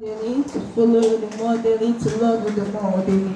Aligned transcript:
daily 0.00 0.42
to 0.42 0.60
follow 0.74 1.18
the 1.18 1.36
more 1.36 1.56
daily, 1.58 1.96
to 1.96 2.16
love 2.16 2.42
you 2.42 2.64
the 2.64 2.64
more 2.72 3.00
daily. 3.06 3.32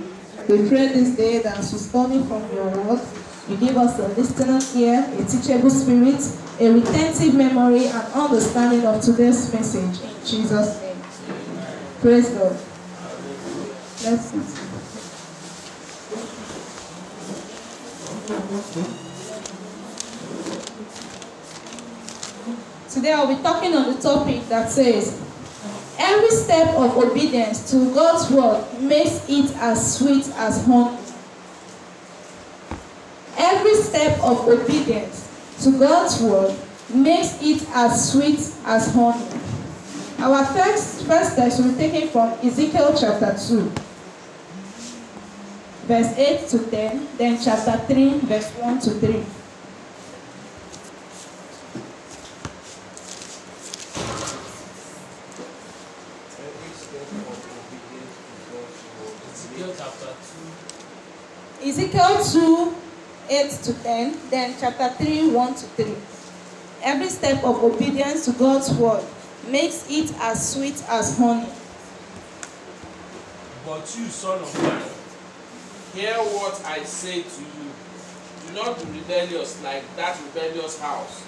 We 0.49 0.69
pray 0.69 0.89
this 0.89 1.17
day 1.17 1.39
that 1.39 1.63
study 1.63 2.19
from 2.25 2.53
your 2.53 2.69
word, 2.83 3.01
you 3.49 3.57
give 3.59 3.77
us 3.77 3.97
a 4.01 4.09
listening 4.09 4.83
ear, 4.83 5.09
a 5.09 5.25
teachable 5.25 5.71
spirit, 5.71 6.21
a 6.59 6.69
retentive 6.69 7.35
memory, 7.37 7.87
and 7.87 8.13
understanding 8.13 8.85
of 8.85 9.01
today's 9.01 9.53
message. 9.55 10.03
In 10.03 10.27
Jesus' 10.27 10.83
name. 10.83 10.97
Praise 12.01 12.29
God. 12.31 12.59
Let's 14.03 14.25
sit. 14.25 14.43
Today 22.91 23.13
I'll 23.13 23.29
be 23.29 23.41
talking 23.45 23.75
on 23.75 23.95
the 23.95 24.01
topic 24.03 24.49
that 24.49 24.73
says, 24.73 25.28
Every 25.99 26.31
step 26.31 26.77
of 26.77 26.97
obedience 26.97 27.71
to 27.73 27.93
God's 27.93 28.31
word 28.31 28.65
makes 28.81 29.29
it 29.29 29.55
as 29.57 29.99
sweet 29.99 30.29
as 30.37 30.65
honey. 30.65 30.97
Every 33.37 33.75
step 33.75 34.19
of 34.23 34.47
obedience 34.49 35.29
to 35.63 35.77
God's 35.77 36.21
word 36.23 36.57
makes 36.95 37.43
it 37.43 37.67
as 37.75 38.13
sweet 38.13 38.39
as 38.65 38.95
honey. 38.95 39.27
Our 40.21 40.45
first, 40.47 41.05
first 41.05 41.37
text 41.37 41.59
will 41.59 41.73
be 41.73 41.79
taken 41.79 42.09
from 42.09 42.31
Ezekiel 42.47 42.97
chapter 42.99 43.37
2, 43.39 43.73
verse 45.87 46.17
8 46.17 46.49
to 46.49 46.59
10, 46.71 47.09
then 47.19 47.39
chapter 47.43 47.77
3, 47.93 48.19
verse 48.21 48.51
1 48.51 48.79
to 48.81 48.91
3. 48.91 49.25
Ezekiel 56.89 57.21
chapter 59.77 60.09
2. 61.61 61.69
Ezekiel 61.69 62.25
2, 62.25 62.75
8 63.29 63.51
to 63.51 63.75
10, 63.75 64.17
then 64.31 64.55
chapter 64.59 64.89
3, 65.05 65.31
1 65.31 65.55
to 65.55 65.67
3. 65.67 65.95
Every 66.83 67.11
step 67.11 67.45
of 67.45 67.63
obedience 67.63 68.25
to 68.25 68.33
God's 68.33 68.73
word 68.73 69.05
makes 69.49 69.85
it 69.91 70.15
as 70.21 70.55
sweet 70.55 70.83
as 70.89 71.19
honey. 71.19 71.51
But 73.67 73.95
you, 73.99 74.07
son 74.07 74.41
of 74.41 74.63
man, 74.63 74.83
hear 75.95 76.17
what 76.17 76.63
I 76.65 76.85
say 76.85 77.23
to 77.23 77.43
you. 77.43 77.71
Do 78.47 78.53
not 78.55 78.79
be 78.79 78.85
rebellious 78.99 79.63
like 79.63 79.85
that 79.97 80.19
rebellious 80.23 80.81
house. 80.81 81.23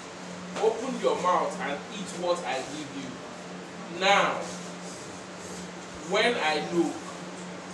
Open 0.59 0.99
your 1.01 1.21
mouth 1.21 1.55
and 1.61 1.77
eat 1.93 2.09
what 2.19 2.43
I 2.45 2.55
give 2.55 2.89
you. 2.97 3.11
Now, 3.99 4.39
when 6.11 6.35
I 6.35 6.55
look, 6.73 6.93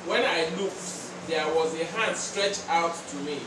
when 0.05 0.23
I 0.23 0.47
looked, 0.61 1.27
there 1.27 1.47
was 1.55 1.73
a 1.73 1.83
hand 1.85 2.15
stretched 2.15 2.63
out 2.69 2.95
to 3.09 3.15
me, 3.17 3.39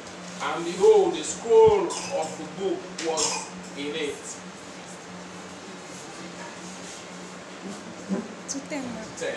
and 0.42 0.64
behold, 0.64 1.14
the 1.14 1.22
scroll 1.22 1.86
of 1.86 2.28
the 2.38 2.44
book 2.62 2.78
was 3.06 3.48
in 3.78 3.94
it. 3.94 4.36
Ten. 8.68 8.84
Okay. 9.14 9.34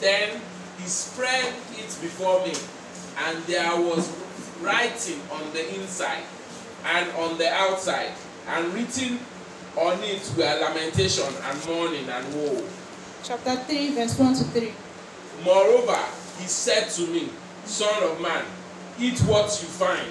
Then 0.00 0.40
he 0.78 0.86
spread 0.86 1.52
it 1.72 1.98
before 2.00 2.46
me, 2.46 2.54
and 3.26 3.38
there 3.44 3.76
was 3.76 4.08
writing 4.60 5.20
on 5.32 5.52
the 5.52 5.74
inside 5.74 6.22
and 6.84 7.10
on 7.12 7.38
the 7.38 7.48
outside, 7.52 8.12
and 8.48 8.72
written 8.72 9.18
on 9.76 9.98
it 10.02 10.32
were 10.36 10.58
lamentation 10.60 11.34
and 11.44 11.66
mourning 11.66 12.08
and 12.08 12.34
woe. 12.34 12.64
Chapter 13.22 13.54
3, 13.56 13.94
verse 13.94 14.18
1 14.18 14.34
to 14.34 14.44
3. 14.44 14.72
Moreover, 15.44 15.98
he 16.38 16.46
said 16.46 16.88
to 16.90 17.06
me, 17.08 17.28
Son 17.64 18.02
of 18.02 18.20
man, 18.20 18.44
eat 18.98 19.18
what 19.20 19.46
you 19.60 19.68
find, 19.68 20.08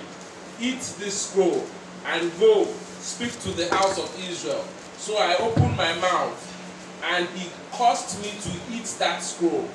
eat 0.62 0.80
this 1.00 1.28
scroll, 1.28 1.66
and 2.06 2.32
go 2.40 2.66
speak 3.00 3.32
to 3.42 3.50
the 3.50 3.68
house 3.76 3.98
of 3.98 4.30
Israel. 4.30 4.64
So 4.98 5.18
I 5.18 5.36
opened 5.38 5.76
my 5.76 5.94
mouth, 5.96 6.38
and 7.12 7.28
he 7.30 7.50
caused 7.72 8.22
me 8.22 8.30
to 8.30 8.74
eat 8.74 8.86
that 9.00 9.24
scroll. 9.24 9.68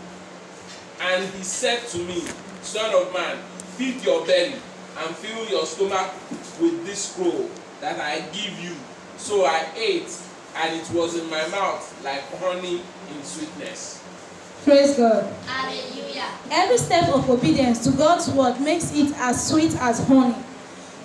And 1.00 1.25
he 1.34 1.42
said 1.42 1.86
to 1.88 1.98
me, 1.98 2.22
Son 2.62 2.94
of 2.94 3.12
man, 3.12 3.38
feed 3.76 4.03
your 4.04 4.25
belly 4.25 4.54
and 4.98 5.16
fill 5.16 5.44
your 5.48 5.66
stomach 5.66 6.12
with 6.60 6.86
this 6.86 7.10
scroll 7.10 7.50
that 7.80 7.98
I 7.98 8.20
give 8.30 8.59
you. 8.60 8.76
So 9.16 9.44
I 9.44 9.66
ate, 9.76 10.10
and 10.56 10.81
it 10.81 10.91
was 10.91 11.19
in 11.19 11.28
my 11.31 11.47
mouth 11.48 12.04
like 12.04 12.22
honey 12.38 12.81
in 13.10 13.25
sweetness. 13.25 14.03
Praise 14.65 14.97
God. 14.97 15.31
Hallelujah. 15.47 16.26
Every 16.50 16.78
step 16.78 17.09
of 17.10 17.28
obedience 17.28 17.84
to 17.84 17.91
God's 17.91 18.31
word 18.31 18.60
makes 18.60 18.94
it 18.94 19.12
as 19.19 19.48
sweet 19.48 19.75
as 19.81 20.06
honey. 20.06 20.37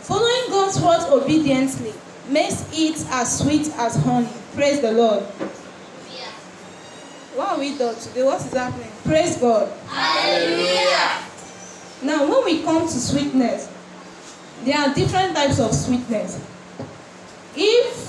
Following 0.02 0.50
God's 0.50 0.80
word 0.80 1.02
obediently 1.12 1.94
makes 2.30 2.66
it 2.72 3.06
as 3.10 3.40
sweet 3.40 3.68
as 3.78 3.96
honey. 3.98 4.30
Praise 4.56 4.82
the 4.82 4.92
Lord. 4.92 5.24
Yeah. 6.16 6.31
What 7.36 7.50
are 7.50 7.60
we 7.60 7.78
doing 7.78 7.96
today? 7.96 8.24
What 8.24 8.40
is 8.40 8.54
happening? 8.54 8.92
Praise 9.04 9.38
God. 9.38 9.72
Hallelujah. 9.88 11.26
Now, 12.02 12.30
when 12.30 12.46
we 12.46 12.64
come 12.64 12.84
to 12.84 13.00
sweetness, 13.00 13.70
there 14.64 14.78
are 14.78 14.94
different 14.94 15.36
types 15.36 15.60
of 15.60 15.74
sweetness. 15.74 16.40
If, 17.56 18.09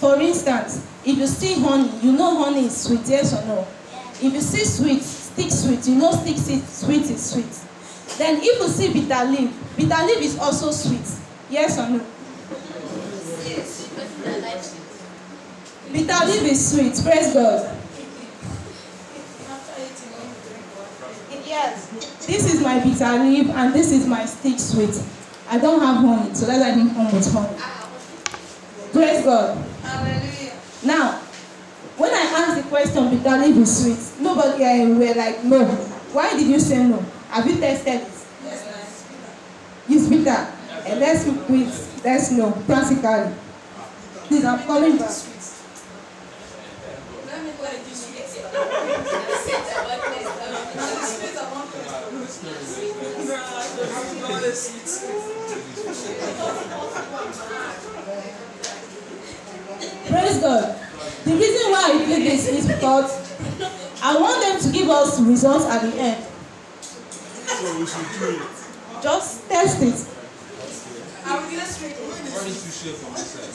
for 0.00 0.20
instance, 0.20 0.86
if 1.04 1.16
you 1.16 1.26
see 1.26 1.54
honey, 1.60 1.90
you 2.02 2.12
know 2.12 2.44
honey 2.44 2.66
is 2.66 2.76
sweet, 2.76 3.00
yes 3.06 3.32
or 3.32 3.46
no? 3.46 3.66
If 4.20 4.32
you 4.32 4.40
see 4.40 4.64
sweet, 4.64 5.02
stick 5.02 5.50
sweet, 5.50 5.86
you 5.88 5.94
know 5.96 6.12
stick 6.12 6.36
sweet, 6.36 6.64
sweet 6.64 7.02
is 7.10 7.30
sweet. 7.30 8.18
Then 8.18 8.38
if 8.42 8.60
you 8.60 8.68
see 8.68 8.92
bitter 8.92 9.24
leaf, 9.24 9.50
bitter 9.76 10.02
leaf 10.06 10.20
is 10.22 10.38
also 10.38 10.70
sweet, 10.70 11.06
yes 11.50 11.78
or 11.78 11.88
no? 11.88 12.04
Yes. 13.44 13.88
I 14.26 14.38
like 14.38 14.56
it. 14.56 14.74
Bitter 15.92 16.26
leaf 16.26 16.52
is 16.52 16.72
sweet, 16.72 17.04
praise 17.04 17.32
God. 17.32 17.72
Yes. 21.46 21.88
This 22.26 22.52
is 22.54 22.60
my 22.60 22.80
bitter 22.80 23.22
leaf 23.22 23.48
and 23.50 23.72
this 23.72 23.92
is 23.92 24.06
my 24.06 24.26
stick 24.26 24.58
sweet. 24.58 25.00
I 25.48 25.58
don't 25.58 25.80
have 25.80 25.96
honey, 25.96 26.34
so 26.34 26.44
that's 26.46 26.60
why 26.60 26.70
I 26.72 26.74
didn't 26.74 26.92
come 26.94 27.12
with 27.12 27.32
honey. 27.32 27.56
Praise 28.92 29.24
God. 29.24 29.64
Hallelujah. 30.86 31.18
Now, 31.18 31.18
when 31.96 32.12
I 32.12 32.20
asked 32.20 32.62
the 32.62 32.68
question, 32.68 33.10
bitter 33.10 33.36
leaf 33.38 33.56
is 33.56 33.82
sweet, 33.82 34.22
nobody 34.22 34.64
uh, 34.64 34.88
were 34.88 35.14
like, 35.14 35.44
no. 35.44 35.64
Why 36.12 36.30
did 36.36 36.46
you 36.46 36.60
say 36.60 36.86
no? 36.86 37.04
Have 37.30 37.46
you 37.46 37.56
tested 37.56 37.94
it? 37.94 38.08
Yes, 38.44 39.04
It's 39.88 40.08
bitter. 40.08 40.22
It's 40.22 40.24
bitter. 40.24 40.90
And 40.90 41.00
let's 41.00 41.24
quit. 41.46 42.04
Let's 42.04 42.30
know 42.30 42.52
practically. 42.66 43.34
Please, 44.28 44.44
I'm 44.44 44.64
calling 44.66 44.98
back. 44.98 45.10
Praise 60.08 60.38
God. 60.40 60.78
The 61.24 61.32
reason 61.32 61.70
why 61.72 61.90
I 61.92 61.98
did 62.06 62.22
this 62.22 62.48
is 62.48 62.66
because 62.66 63.10
I 64.02 64.16
want 64.18 64.40
them 64.42 64.60
to 64.60 64.70
give 64.78 64.88
us 64.88 65.20
results 65.20 65.66
at 65.66 65.82
the 65.82 65.92
end. 65.98 66.24
So 66.82 67.78
we 67.78 67.86
should 67.86 68.20
do 68.20 68.36
it. 68.36 68.42
Just 69.02 69.48
test 69.48 69.82
it. 69.82 70.08
I 71.26 71.40
will 71.40 71.50
get 71.50 71.66
straight. 71.66 71.96
Why 71.96 72.38
don't 72.38 72.46
you 72.46 72.54
share 72.54 72.94
from 72.94 73.12
this 73.14 73.26
side? 73.26 73.50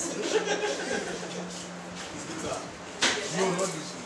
No, 3.38 3.50
not 3.51 3.59
this 3.59 3.88
one. 3.95 4.01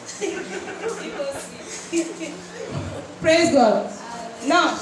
Praise 3.21 3.51
God. 3.51 3.91
Now, 4.45 4.79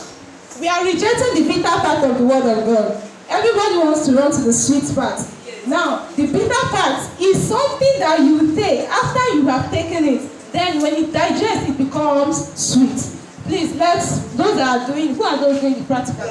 we 0.60 0.68
are 0.68 0.84
rejecting 0.84 1.34
the 1.36 1.44
bitter 1.48 1.64
part 1.64 2.04
of 2.04 2.18
the 2.18 2.26
word 2.26 2.46
of 2.46 2.66
God. 2.66 3.10
Everybody 3.30 3.78
wants 3.78 4.06
to 4.06 4.12
run 4.16 4.32
to 4.32 4.42
the 4.42 4.54
sweet 4.54 4.94
part. 4.96 5.20
Now, 5.68 6.08
the 6.16 6.28
bitter 6.28 6.68
part 6.70 7.10
is 7.22 7.48
something 7.48 8.00
that 8.00 8.20
you 8.20 8.54
take 8.56 8.88
after 8.90 9.36
you 9.36 9.48
have 9.48 9.72
taken 9.72 10.06
it. 10.06 10.52
Then, 10.52 10.82
when 10.82 10.94
it 10.94 11.12
digests, 11.14 11.70
it 11.70 11.78
becomes 11.78 12.54
sweet. 12.60 13.00
Please, 13.46 13.76
let's, 13.76 14.34
those 14.36 14.56
that 14.56 14.82
are 14.82 14.88
doing, 14.94 15.16
who 15.16 15.24
are 15.24 15.38
those 15.38 15.60
doing 15.62 15.76
the 15.76 15.84
practical? 15.86 16.26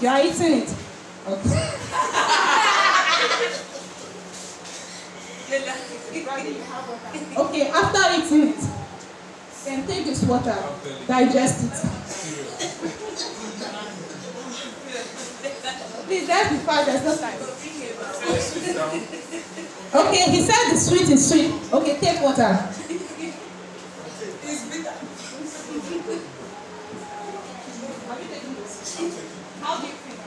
You 0.00 0.08
are 0.08 0.20
eating 0.20 0.62
it. 0.62 0.74
Okay. 1.28 1.68
Okay, 7.36 7.68
after 7.68 8.02
eating 8.18 8.48
it, 8.48 8.60
then 9.64 9.86
take 9.86 10.04
this 10.06 10.22
water, 10.24 10.56
digest 11.06 11.64
it. 11.64 11.76
Please, 16.06 16.28
let's 16.28 16.50
be 16.50 16.58
fast, 16.58 16.86
there's 16.86 17.04
no 17.04 17.16
time. 17.16 17.38
Okay, 19.94 20.30
he 20.30 20.40
said 20.40 20.72
the 20.72 20.78
sweet 20.78 21.08
is 21.10 21.28
sweet. 21.28 21.52
Okay, 21.72 21.98
take 22.00 22.20
water. 22.22 22.58
It's 24.44 24.64
bitter. 24.68 24.94
How 29.60 29.80
do 29.80 29.86
you 29.86 29.92
feel? 29.92 30.18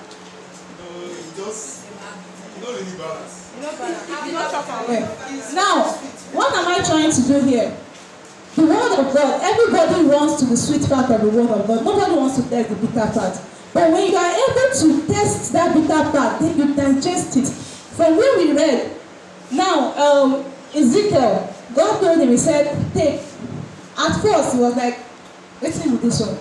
No, 0.80 0.86
it's 1.12 1.32
just, 1.36 1.86
don't 2.62 2.74
really 2.74 2.98
balance. 2.98 3.52
You 3.56 3.62
know, 3.62 3.74
but 3.78 3.92
I'm 4.10 4.34
not 4.34 4.52
talking 4.52 4.74
Okay. 4.86 5.02
Now, 5.54 5.84
what 6.34 6.54
am 6.54 6.68
I 6.68 6.84
trying 6.84 7.12
to 7.12 7.22
do 7.22 7.40
here? 7.48 7.78
The 8.56 8.66
word 8.66 9.00
of 9.00 9.14
God, 9.14 9.42
everybody 9.44 10.06
runs 10.08 10.38
to 10.40 10.46
the 10.46 10.56
sweet 10.56 10.88
part 10.90 11.10
of 11.12 11.22
the 11.22 11.30
word 11.30 11.50
of 11.50 11.68
God. 11.68 11.84
Nobody 11.84 12.16
wants 12.16 12.36
to 12.38 12.50
test 12.50 12.70
the 12.70 12.76
bitter 12.76 13.12
part. 13.12 13.40
But 13.76 13.92
when 13.92 14.10
you 14.10 14.16
are 14.16 14.32
able 14.32 14.74
to 14.80 15.06
test 15.14 15.52
that 15.52 15.74
bitter 15.74 16.10
part, 16.10 16.40
then 16.40 16.58
you 16.58 16.74
digest 16.76 17.36
it. 17.36 17.46
From 17.46 18.16
where 18.16 18.38
we 18.38 18.54
read, 18.54 18.90
now, 19.52 19.92
um, 19.98 20.46
Ezekiel, 20.74 21.54
God 21.76 22.00
told 22.00 22.22
him, 22.22 22.30
He 22.30 22.38
said, 22.38 22.72
Take. 22.94 23.20
At 23.98 24.22
first, 24.22 24.56
he 24.56 24.62
was 24.62 24.78
like, 24.78 24.98
Listen 25.62 25.92
with 25.92 26.04
this 26.04 26.22
one. 26.22 26.38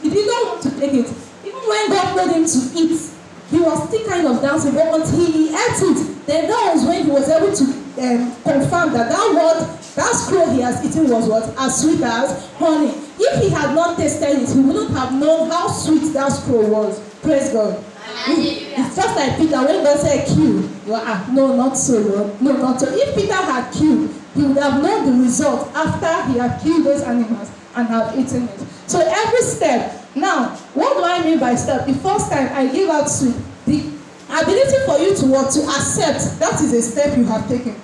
He 0.00 0.08
did 0.08 0.26
not 0.26 0.46
want 0.46 0.62
to 0.62 0.70
take 0.80 0.94
it. 0.94 1.12
Even 1.44 1.60
when 1.68 1.88
God 1.90 2.16
told 2.16 2.30
him 2.30 2.46
to 2.46 2.78
eat, 2.80 3.13
he 3.54 3.60
was 3.60 3.86
still 3.88 4.04
kind 4.08 4.26
of 4.26 4.42
dancing, 4.42 4.74
but 4.74 4.92
until 4.92 5.30
he 5.30 5.48
ate 5.50 5.78
it, 5.78 6.26
then 6.26 6.48
that 6.50 6.74
was 6.74 6.84
when 6.84 7.04
he 7.04 7.10
was 7.10 7.28
able 7.28 7.54
to 7.54 7.64
um, 8.02 8.34
confirm 8.42 8.92
that 8.92 9.08
that 9.08 9.28
word, 9.30 9.62
that 9.94 10.12
scroll 10.16 10.50
he 10.50 10.60
has 10.60 10.84
eaten 10.84 11.08
was 11.08 11.28
what? 11.28 11.44
As 11.56 11.80
sweet 11.80 12.02
as 12.02 12.50
honey. 12.58 12.90
If 13.16 13.42
he 13.42 13.48
had 13.50 13.72
not 13.76 13.96
tasted 13.96 14.42
it, 14.42 14.50
he 14.50 14.60
wouldn't 14.60 14.90
have 14.90 15.14
known 15.14 15.48
how 15.48 15.68
sweet 15.68 16.12
that 16.14 16.32
scroll 16.32 16.68
was. 16.68 16.98
Praise 17.22 17.52
God. 17.52 17.82
It's 18.26 18.96
just 18.96 19.16
like 19.16 19.38
Peter 19.38 19.58
when 19.62 19.84
God 19.84 20.00
said 20.00 20.26
kill. 20.26 20.64
Are, 20.92 21.02
ah, 21.06 21.30
no, 21.32 21.54
not 21.54 21.74
so, 21.74 21.98
Lord. 21.98 22.42
No, 22.42 22.56
not 22.56 22.80
so. 22.80 22.88
If 22.90 23.14
Peter 23.14 23.34
had 23.34 23.72
killed, 23.72 24.10
he 24.34 24.42
would 24.42 24.56
have 24.56 24.82
known 24.82 25.06
the 25.06 25.24
result 25.24 25.70
after 25.76 26.32
he 26.32 26.38
had 26.38 26.60
killed 26.60 26.84
those 26.84 27.02
animals 27.02 27.52
and 27.76 27.86
have 27.86 28.18
eaten 28.18 28.48
it. 28.48 28.60
So 28.88 28.98
every 29.00 29.42
step. 29.42 30.03
Now, 30.14 30.50
what 30.74 30.94
do 30.96 31.04
I 31.04 31.24
mean 31.24 31.38
by 31.40 31.54
step? 31.56 31.86
The 31.86 31.94
first 31.94 32.30
time 32.30 32.48
I 32.52 32.72
give 32.72 32.88
out 32.88 33.08
sweet, 33.08 33.34
the 33.66 33.80
ability 34.30 34.76
for 34.86 34.98
you 34.98 35.14
to 35.16 35.26
want 35.26 35.50
to 35.52 35.60
accept 35.62 36.38
that 36.38 36.60
is 36.60 36.72
a 36.72 36.82
step 36.82 37.16
you 37.16 37.24
have 37.24 37.48
taken. 37.48 37.74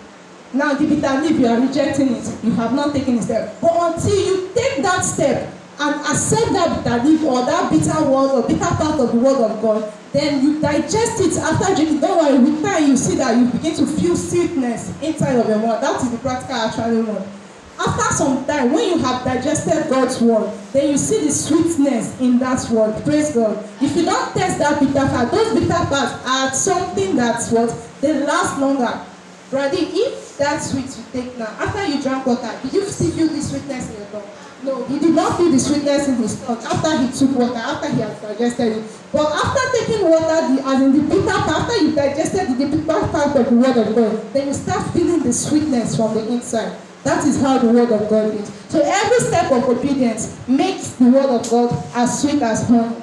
Now, 0.53 0.75
the 0.75 0.87
bitter 0.87 1.21
leaf, 1.23 1.39
you 1.39 1.47
are 1.47 1.61
rejecting 1.61 2.15
it. 2.15 2.45
You 2.45 2.53
have 2.53 2.73
not 2.73 2.93
taken 2.95 3.19
a 3.19 3.23
step. 3.23 3.61
But 3.61 3.95
until 3.95 4.17
you 4.17 4.51
take 4.55 4.83
that 4.83 5.03
step 5.03 5.53
and 5.79 5.95
accept 6.01 6.53
that 6.53 6.85
bitter 6.85 7.05
leaf 7.05 7.23
or 7.25 7.45
that 7.47 7.71
bitter 7.71 8.03
word 8.03 8.31
or 8.31 8.47
bitter 8.47 8.75
part 8.77 9.01
of 9.01 9.13
the 9.13 9.19
word 9.19 9.39
of 9.51 9.63
God, 9.63 9.93
then 10.13 10.43
you 10.43 10.61
digest 10.61 11.21
it 11.21 11.37
after 11.37 11.75
drinking. 11.75 12.01
Don't 12.01 12.19
worry, 12.19 12.39
with 12.39 12.63
time 12.65 12.89
you 12.89 12.97
see 12.97 13.17
that 13.17 13.37
you 13.37 13.47
begin 13.47 13.75
to 13.77 13.87
feel 13.87 14.17
sweetness 14.17 15.01
inside 15.01 15.37
of 15.37 15.49
your 15.49 15.59
mouth. 15.59 15.81
That 15.81 16.03
is 16.03 16.11
the 16.11 16.19
practical 16.19 16.57
actually 16.57 17.03
one. 17.03 17.40
After 17.81 18.15
some 18.15 18.45
time, 18.45 18.73
when 18.73 18.91
you 18.91 18.99
have 18.99 19.25
digested 19.25 19.89
God's 19.89 20.21
word, 20.21 20.53
then 20.73 20.91
you 20.91 20.99
see 20.99 21.25
the 21.25 21.33
sweetness 21.33 22.21
in 22.21 22.39
that 22.39 22.69
word. 22.69 23.03
Praise 23.05 23.33
God. 23.35 23.57
If 23.81 23.97
you 23.97 24.05
don't 24.05 24.35
taste 24.37 24.59
that 24.59 24.81
bitter 24.81 25.09
part, 25.09 25.31
those 25.31 25.55
bitter 25.55 25.85
parts 25.89 26.13
are 26.27 26.53
something 26.53 27.17
that's 27.17 27.51
what 27.51 27.75
they 28.03 28.21
last 28.21 28.61
longer. 28.61 29.01
Brady, 29.49 29.89
if 29.97 30.37
that 30.37 30.59
sweet 30.59 30.93
you 30.93 31.05
take 31.11 31.39
now, 31.39 31.47
after 31.59 31.87
you 31.87 32.03
drank 32.03 32.27
water, 32.27 32.53
did 32.63 32.73
you 32.73 32.85
still 32.85 33.13
feel 33.13 33.29
the 33.29 33.41
sweetness 33.41 33.89
in 33.89 33.97
your 33.97 34.07
tongue? 34.11 34.31
No, 34.63 34.85
he 34.85 34.99
did 34.99 35.15
not 35.15 35.39
feel 35.39 35.51
the 35.51 35.59
sweetness 35.59 36.07
in 36.09 36.17
his 36.17 36.39
tongue 36.45 36.63
after 36.63 36.99
he 36.99 37.11
took 37.11 37.35
water, 37.35 37.57
after 37.57 37.89
he 37.89 38.01
had 38.03 38.21
digested 38.21 38.77
it. 38.77 38.85
But 39.11 39.33
after 39.33 39.79
taking 39.79 40.05
water, 40.05 40.53
the, 40.53 40.63
as 40.69 40.83
in 40.83 40.93
the 40.93 41.03
bitter 41.09 41.33
part, 41.33 41.49
after 41.49 41.77
you 41.79 41.95
digested 41.95 42.59
the 42.59 42.77
bitter 42.77 43.09
part 43.09 43.37
of 43.37 43.49
the 43.49 43.57
word 43.57 43.77
of 43.79 44.33
then 44.35 44.49
you 44.49 44.55
start 44.55 44.93
feeling 44.93 45.23
the 45.23 45.33
sweetness 45.33 45.97
from 45.97 46.13
the 46.13 46.29
inside. 46.29 46.77
That 47.05 47.27
is 47.27 47.41
how 47.41 47.59
the 47.59 47.69
word 47.69 47.91
of 47.91 48.09
God 48.11 48.35
is. 48.35 48.53
So 48.69 48.81
every 48.85 49.19
step 49.21 49.51
of 49.51 49.65
obedience 49.69 50.37
makes 50.47 50.91
the 50.91 51.07
word 51.07 51.31
of 51.31 51.49
God 51.51 51.73
as 51.95 52.21
sweet 52.21 52.43
as 52.43 52.69
honey. 52.69 52.95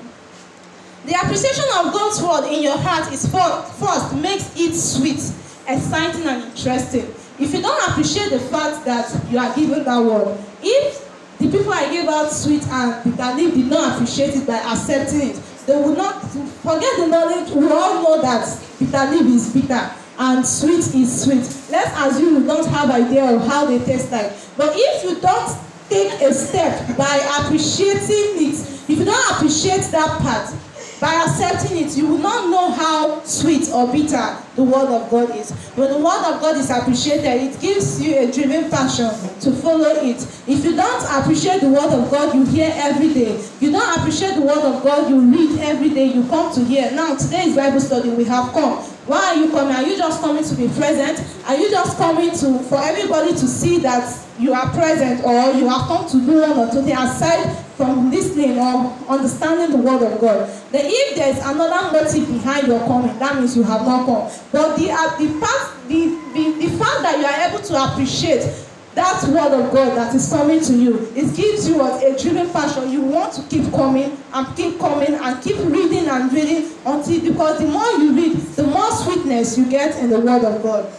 The 1.06 1.16
appreciation 1.16 1.66
of 1.80 1.94
God's 1.94 2.22
word 2.22 2.54
in 2.54 2.62
your 2.64 2.78
heart 2.78 3.12
is 3.12 3.26
first 3.32 4.16
makes 4.16 4.54
it 4.56 4.74
sweet, 4.76 5.20
exciting, 5.68 6.28
and 6.28 6.44
interesting. 6.44 7.08
If 7.40 7.54
you 7.54 7.62
don't 7.62 7.90
appreciate 7.90 8.30
the 8.30 8.40
fact 8.40 8.86
that 8.86 9.10
you 9.32 9.40
are 9.40 9.56
given 9.56 9.84
that 9.84 10.04
word, 10.04 10.38
if 10.62 11.08
the 11.40 11.50
people 11.50 11.72
I 11.72 11.90
gave 11.90 12.08
out 12.10 12.32
sweet 12.32 12.68
and 12.68 13.04
bitter 13.04 13.34
leaf 13.36 13.54
did 13.54 13.68
not 13.68 13.94
appreciate 13.96 14.36
it 14.36 14.46
by 14.46 14.58
accepting 14.58 15.30
it, 15.30 15.42
they 15.66 15.82
would 15.82 15.98
not 15.98 16.22
forget 16.22 16.98
the 16.98 17.08
knowledge. 17.08 17.52
We 17.52 17.68
all 17.72 18.04
know 18.04 18.22
that 18.22 18.46
bitter 18.80 19.12
leaf 19.12 19.36
is 19.36 19.54
bitter 19.54 19.92
and 20.20 20.46
sweet 20.46 20.96
is 20.96 21.24
sweet. 21.24 21.46
Let's 21.70 21.92
assume 22.00 22.42
you 22.42 22.48
don't 22.48 22.68
have 22.68 22.90
idea 22.90 23.24
of 23.36 23.46
how 23.48 23.66
they 23.66 23.80
taste 23.80 24.12
like. 24.12 24.32
But 24.58 24.74
if 24.76 25.04
you 25.04 25.20
don't 25.20 25.58
take 25.90 26.22
a 26.22 26.34
step 26.34 26.98
by 26.98 27.18
appreciating 27.40 28.50
it, 28.50 28.60
if 28.90 29.00
you 29.00 29.06
don't 29.06 29.32
appreciate 29.32 29.84
that 29.92 30.20
part, 30.22 30.54
by 31.00 31.14
accepting 31.14 31.78
it, 31.78 31.96
you 31.96 32.08
will 32.08 32.18
not 32.18 32.50
know 32.50 32.72
how 32.72 33.22
sweet 33.24 33.70
or 33.70 33.92
bitter 33.92 34.36
the 34.56 34.64
word 34.64 34.90
of 34.90 35.10
God 35.12 35.36
is. 35.36 35.52
When 35.76 35.92
the 35.92 36.00
word 36.00 36.26
of 36.26 36.42
God 36.42 36.58
is 36.58 36.72
appreciated, 36.72 37.26
it 37.26 37.60
gives 37.62 38.02
you 38.02 38.18
a 38.18 38.32
driven 38.32 38.72
passion 38.72 39.10
to 39.42 39.52
follow 39.52 39.94
it. 40.02 40.18
If 40.48 40.66
you 40.66 40.76
don't 40.76 41.22
appreciate 41.22 41.62
the 41.62 41.70
word 41.70 41.94
of 41.94 42.10
God 42.10 42.34
you 42.34 42.46
hear 42.46 42.72
every 42.74 43.14
day, 43.14 43.40
you 43.60 43.72
don't 43.72 44.00
appreciate 44.00 44.36
the 44.36 44.42
word 44.42 44.58
of 44.58 44.84
God 44.84 45.08
you 45.10 45.20
read 45.22 45.60
every 45.60 45.90
day, 45.90 46.06
you 46.06 46.28
come 46.30 46.52
to 46.56 46.64
hear. 46.64 46.90
Now, 46.92 47.16
today 47.16 47.44
is 47.46 47.56
Bible 47.56 47.80
study, 47.80 48.10
we 48.10 48.24
have 48.24 48.52
come. 48.54 48.80
Why 49.06 49.20
are 49.20 49.36
you 49.36 49.50
coming? 49.52 49.76
Are 49.76 49.84
you 49.84 49.98
just 49.98 50.20
coming 50.20 50.44
to 50.44 50.56
be 50.56 50.68
present? 50.68 51.24
Are 51.48 51.56
you 51.56 51.70
just 51.70 51.96
coming 51.98 52.32
to 52.32 52.60
for 52.64 52.80
everybody 52.80 53.32
to 53.32 53.48
see 53.48 53.78
that 53.80 54.04
you 54.40 54.54
are 54.54 54.70
present 54.72 55.24
or 55.24 55.54
you 55.54 55.70
have 55.70 55.88
come 55.88 56.10
to 56.10 56.26
do 56.26 56.42
one 56.42 56.58
or 56.58 56.72
two 56.72 56.82
things 56.82 57.00
aside 57.00 57.66
from 57.78 58.10
listening 58.12 58.58
or 58.58 58.92
understanding 59.08 59.72
the 59.72 59.78
word 59.78 60.02
of 60.02 60.20
God? 60.20 60.50
Then 60.72 60.86
if 60.86 61.16
there 61.16 61.30
is 61.30 61.38
another 61.38 61.92
motive 61.92 62.28
behind 62.28 62.68
your 62.68 62.80
coming, 62.88 63.18
that 63.20 63.36
means 63.36 63.56
you 63.56 63.64
have 63.64 63.86
not 63.86 64.06
come. 64.06 64.30
But 64.52 64.76
the 64.76 64.92
uh, 64.92 65.18
the 65.18 65.30
fact 65.40 65.88
the, 65.88 66.10
the 66.34 66.68
the 66.68 66.78
fact 66.78 67.02
that 67.04 67.20
you 67.20 67.26
are 67.26 67.50
able 67.50 67.64
to 67.64 67.92
appreciate 67.92 68.66
that 68.98 69.24
word 69.30 69.54
of 69.54 69.72
God 69.72 69.96
that 69.96 70.16
is 70.16 70.28
coming 70.28 70.60
to 70.60 70.74
you, 70.74 71.12
it 71.16 71.36
gives 71.36 71.70
you 71.70 71.80
a, 71.82 72.14
a 72.14 72.20
driven 72.20 72.50
passion. 72.50 72.90
You 72.90 73.02
want 73.02 73.32
to 73.34 73.44
keep 73.44 73.72
coming 73.72 74.18
and 74.34 74.58
keep 74.58 74.80
coming 74.80 75.14
and 75.14 75.44
keep 75.44 75.58
reading 75.58 76.08
and 76.08 76.34
reading 76.34 76.72
until 76.84 77.22
because 77.22 77.60
the 77.60 77.68
more 77.68 77.92
you 78.02 78.16
read, 78.16 78.38
the 78.56 78.64
more 78.64 78.90
sweetness 78.92 79.56
you 79.56 79.70
get 79.70 79.96
in 80.00 80.10
the 80.10 80.20
word 80.20 80.44
of 80.44 80.64
God. 80.64 80.92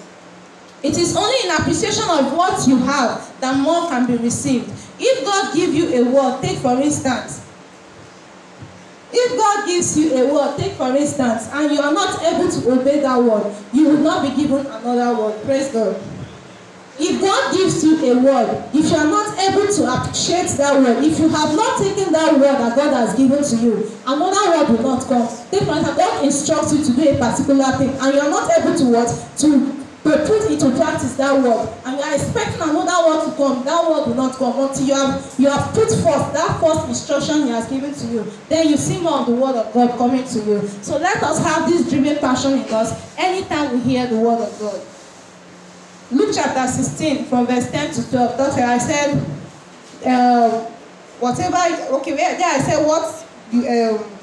It 0.83 0.97
is 0.97 1.17
only 1.17 1.49
in 1.49 1.57
appreciation 1.57 2.05
of 2.09 2.37
what 2.37 2.67
you 2.69 2.79
have 2.79 3.41
that 3.41 3.59
more 3.59 3.89
can 3.89 4.07
be 4.07 4.17
received. 4.17 4.71
If 4.99 5.25
God 5.25 5.55
give 5.55 5.75
you 5.75 5.89
a 5.95 6.11
word, 6.11 6.41
take 6.43 6.59
for 6.59 6.81
instance, 6.81 7.45
if 9.13 9.39
God 9.39 9.67
gives 9.67 9.97
you 9.97 10.15
a 10.15 10.33
word, 10.33 10.59
take 10.59 10.73
for 10.73 10.95
instance, 10.95 11.49
and 11.53 11.73
you 11.73 11.81
are 11.81 11.93
not 11.93 12.23
able 12.23 12.51
to 12.51 12.73
obey 12.73 13.01
that 13.01 13.19
word, 13.19 13.55
you 13.73 13.89
will 13.89 13.99
not 13.99 14.23
be 14.23 14.41
given 14.41 14.67
another 14.67 15.19
word. 15.19 15.43
Praise 15.45 15.73
God. 15.73 16.01
If 17.01 17.21
God 17.21 17.55
gives 17.57 17.83
you 17.85 17.97
a 18.13 18.23
word, 18.23 18.65
if 18.75 18.91
you 18.91 18.97
are 18.97 19.07
not 19.07 19.39
able 19.39 19.73
to 19.73 19.95
appreciate 19.95 20.49
that 20.59 20.75
word, 20.83 21.03
if 21.03 21.19
you 21.19 21.29
have 21.29 21.55
not 21.55 21.81
taken 21.81 22.13
that 22.13 22.35
word 22.35 22.59
that 22.59 22.77
God 22.77 22.93
has 22.93 23.15
given 23.17 23.43
to 23.43 23.57
you, 23.57 23.91
another 24.07 24.59
word 24.59 24.69
will 24.69 24.83
not 24.83 25.05
come. 25.07 25.29
Take 25.51 25.63
for 25.63 25.79
instance, 25.79 25.97
God 25.97 26.25
instructs 26.25 26.73
you 26.75 26.85
to 26.85 26.93
do 26.93 27.09
a 27.09 27.19
particular 27.19 27.73
thing, 27.79 27.91
and 27.91 28.15
you 28.15 28.21
are 28.21 28.31
not 28.31 28.51
able 28.59 28.77
to 28.77 28.85
what? 28.93 29.09
To 29.39 29.78
to 30.09 30.27
put 30.27 30.51
into 30.51 30.71
practice 30.77 31.15
that 31.17 31.35
word. 31.37 31.69
And 31.85 31.99
you 31.99 32.03
are 32.03 32.15
expecting 32.15 32.63
another 32.63 32.99
word 33.07 33.31
to 33.31 33.37
come. 33.37 33.65
That 33.65 33.85
word 33.91 34.07
will 34.09 34.15
not 34.15 34.37
come 34.37 34.59
until 34.59 34.87
you 34.87 34.95
have 34.95 35.35
you 35.39 35.51
have 35.51 35.75
put 35.75 35.89
forth 36.01 36.33
that 36.33 36.61
first 36.61 36.89
instruction 36.89 37.45
he 37.45 37.51
has 37.51 37.69
given 37.69 37.93
to 37.93 38.07
you. 38.07 38.33
Then 38.49 38.69
you 38.69 38.77
see 38.77 39.01
more 39.01 39.21
of 39.21 39.27
the 39.27 39.33
word 39.33 39.57
of 39.57 39.73
God 39.75 39.99
coming 39.99 40.25
to 40.25 40.39
you. 40.41 40.67
So 40.83 40.97
let 40.97 41.23
us 41.23 41.39
have 41.45 41.69
this 41.69 41.89
driven 41.91 42.17
passion 42.19 42.53
in 42.55 42.65
us 42.73 43.19
anytime 43.19 43.73
we 43.73 43.81
hear 43.81 44.07
the 44.07 44.17
word 44.17 44.41
of 44.41 44.59
God. 44.59 44.81
Luke 46.11 46.31
chapter 46.35 46.67
sixteen 46.67 47.27
from 47.27 47.47
verse 47.47 47.71
ten 47.71 47.93
to 47.93 48.11
twelve. 48.11 48.39
That's 48.39 48.57
where 48.57 48.67
I 48.67 48.79
said 48.79 49.13
um, 50.07 50.73
whatever 51.21 51.57
okay 51.97 52.15
where 52.15 52.39
there 52.39 52.49
I 52.49 52.61
said 52.61 52.87
what 52.87 53.27
you 53.53 53.69
um, 53.69 54.18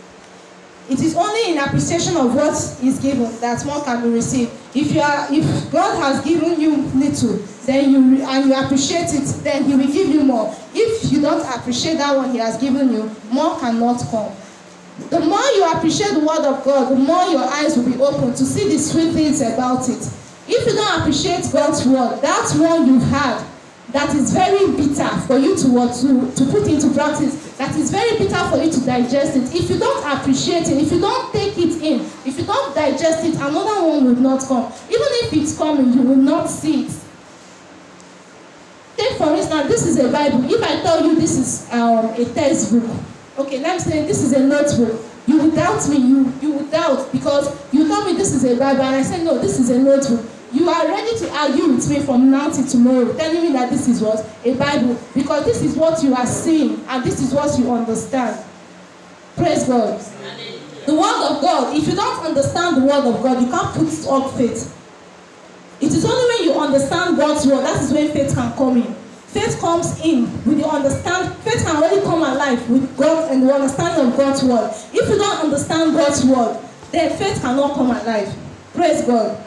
it 0.88 1.00
is 1.02 1.16
only 1.16 1.52
in 1.52 1.58
appreciation 1.58 2.16
of 2.16 2.36
what 2.36 2.54
is 2.54 3.00
given 3.00 3.32
that 3.42 3.64
one 3.66 3.84
can 3.84 4.04
be 4.04 4.10
received. 4.10 4.52
If 4.76 4.92
you 4.92 5.02
are 5.02 5.28
if 5.32 5.72
god 5.72 5.98
has 5.98 6.24
given 6.24 6.60
you 6.60 6.78
little 6.94 7.38
then 7.66 7.90
you 7.90 8.24
and 8.24 8.46
you 8.46 8.54
appreciate 8.54 9.14
it 9.14 9.26
then 9.44 9.64
he 9.64 9.76
will 9.76 9.88
give 9.88 10.10
you 10.10 10.24
more. 10.24 10.56
If 10.74 11.12
you 11.12 11.22
don't 11.22 11.42
appreciate 11.58 11.98
that 11.98 12.16
one 12.16 12.32
he 12.32 12.38
has 12.38 12.58
given 12.58 12.94
you 12.94 13.10
more 13.32 13.60
cannot 13.60 14.00
come. 14.12 14.32
The 15.10 15.20
more 15.20 15.44
you 15.56 15.72
appreciate 15.72 16.14
the 16.14 16.20
word 16.20 16.46
of 16.46 16.64
god 16.64 16.92
the 16.92 16.96
more 16.96 17.24
your 17.26 17.44
eyes 17.44 17.76
will 17.76 17.86
be 17.86 18.00
open 18.02 18.34
to 18.34 18.46
see 18.46 18.70
the 18.70 18.78
sweet 18.78 19.14
things 19.14 19.42
about 19.42 19.90
it. 19.90 20.08
If 20.48 20.68
you 20.68 20.74
don't 20.74 21.00
appreciate 21.00 21.50
god's 21.52 21.86
word 21.88 22.22
that 22.22 22.52
one 22.58 22.86
you 22.86 23.00
had 23.00 23.44
that 23.92 24.14
is 24.16 24.34
very 24.34 24.72
bitter 24.76 25.08
for 25.28 25.38
you 25.38 25.56
to 25.56 25.68
to 25.94 26.32
to 26.36 26.52
put 26.52 26.68
into 26.68 26.90
practice 26.94 27.56
that 27.58 27.76
is 27.78 27.92
very 27.92 28.18
bitter 28.18 28.44
for 28.50 28.58
you 28.58 28.72
to 28.72 28.86
digest 28.86 29.38
it. 29.38 29.56
If 29.56 29.70
you 29.70 29.80
don't 29.80 30.04
appreciate 30.18 30.68
it 30.68 30.78
if 30.78 30.92
you 30.92 31.00
don't 31.00 31.32
take 31.32 31.58
it 31.58 31.82
in 31.82 32.02
if 32.26 32.38
you 32.38 32.46
don't 32.46 32.76
digest 32.76 33.26
it 33.26 33.36
another 33.36 33.88
one 33.88 34.06
will 34.06 34.16
not 34.16 34.42
come. 34.46 34.66
Even 34.90 35.08
if 35.24 35.34
it's 35.34 35.58
coming 35.58 35.94
you 35.94 36.02
will 36.02 36.16
not 36.18 36.48
see 36.48 36.86
it. 36.86 36.94
Take 38.98 39.18
for 39.18 39.34
instance 39.34 39.68
this 39.68 39.86
is 39.86 40.00
a 40.00 40.12
bible. 40.12 40.44
If 40.52 40.62
i 40.64 40.82
tell 40.82 41.06
you 41.06 41.16
this 41.16 41.38
is 41.38 41.72
um, 41.72 42.08
a 42.08 42.26
textbook 42.34 42.90
okay 43.38 43.60
let 43.62 43.76
me 43.76 43.80
say 43.80 44.06
this 44.06 44.24
is 44.24 44.34
a 44.34 44.40
notebook. 44.46 45.02
You 45.28 45.38
will 45.38 45.52
doubt 45.52 45.88
me 45.90 45.98
you 45.98 46.34
you 46.42 46.52
will 46.52 46.66
doubt 46.68 47.12
because 47.12 47.56
you 47.72 47.88
tell 47.88 48.04
me 48.06 48.14
this 48.14 48.34
is 48.34 48.44
a 48.44 48.58
bible 48.58 48.82
and 48.82 48.96
i 48.96 49.02
say 49.04 49.24
no 49.24 49.38
this 49.40 49.60
is 49.60 49.70
a 49.70 49.80
notebook 49.80 50.26
you 50.52 50.70
are 50.70 50.88
ready 50.88 51.18
to 51.20 51.30
argue 51.32 51.68
with 51.68 51.90
me 51.90 52.00
from 52.02 52.30
now 52.30 52.50
till 52.50 52.66
tomorrow 52.66 53.14
telling 53.18 53.42
me 53.42 53.52
that 53.54 53.70
this 53.70 53.88
is 53.88 54.02
what? 54.02 54.26
A 54.44 54.54
bible. 54.56 55.00
Because 55.14 55.46
this 55.46 55.62
is 55.62 55.76
what 55.76 56.02
you 56.04 56.14
are 56.14 56.26
seeing 56.26 56.84
and 56.88 57.04
this 57.04 57.22
is 57.22 57.34
what 57.34 57.58
you 57.60 57.72
understand. 57.72 58.44
Praise 59.36 59.66
god. 59.66 60.00
The 60.86 60.94
word 60.94 61.32
of 61.32 61.42
god 61.42 61.76
if 61.76 61.88
you 61.88 61.96
don't 61.96 62.26
understand 62.26 62.78
the 62.78 62.82
word 62.82 63.06
of 63.06 63.24
god 63.24 63.42
you 63.42 63.50
can't 63.50 63.74
put 63.74 64.08
up 64.08 64.34
faith. 64.38 64.72
It 65.82 65.92
is 65.92 66.06
only 66.06 66.36
when 66.36 66.44
you 66.44 66.62
understand 66.62 67.18
god's 67.18 67.46
word 67.46 67.64
that 67.64 67.82
is 67.82 67.92
when 67.92 68.12
faith 68.12 68.34
can 68.36 68.56
come 68.56 68.78
in. 68.78 68.94
Faith 69.28 69.60
comes 69.60 70.00
in 70.06 70.32
with 70.46 70.60
the 70.60 70.68
understand 70.68 71.36
faith 71.38 71.66
can 71.66 71.84
only 71.84 72.02
come 72.04 72.22
alive 72.22 72.70
with 72.70 72.96
god 72.96 73.32
and 73.32 73.44
the 73.44 73.54
understanding 73.54 74.08
of 74.12 74.18
god's 74.18 74.44
word. 74.44 74.72
If 74.94 75.10
you 75.10 75.18
don't 75.18 75.44
understand 75.44 75.94
god's 75.94 76.24
word 76.24 76.62
then 76.92 77.18
faith 77.18 77.42
cannot 77.42 77.74
come 77.74 77.90
alive. 77.90 78.34
Praise 78.74 79.02
god 79.02 79.42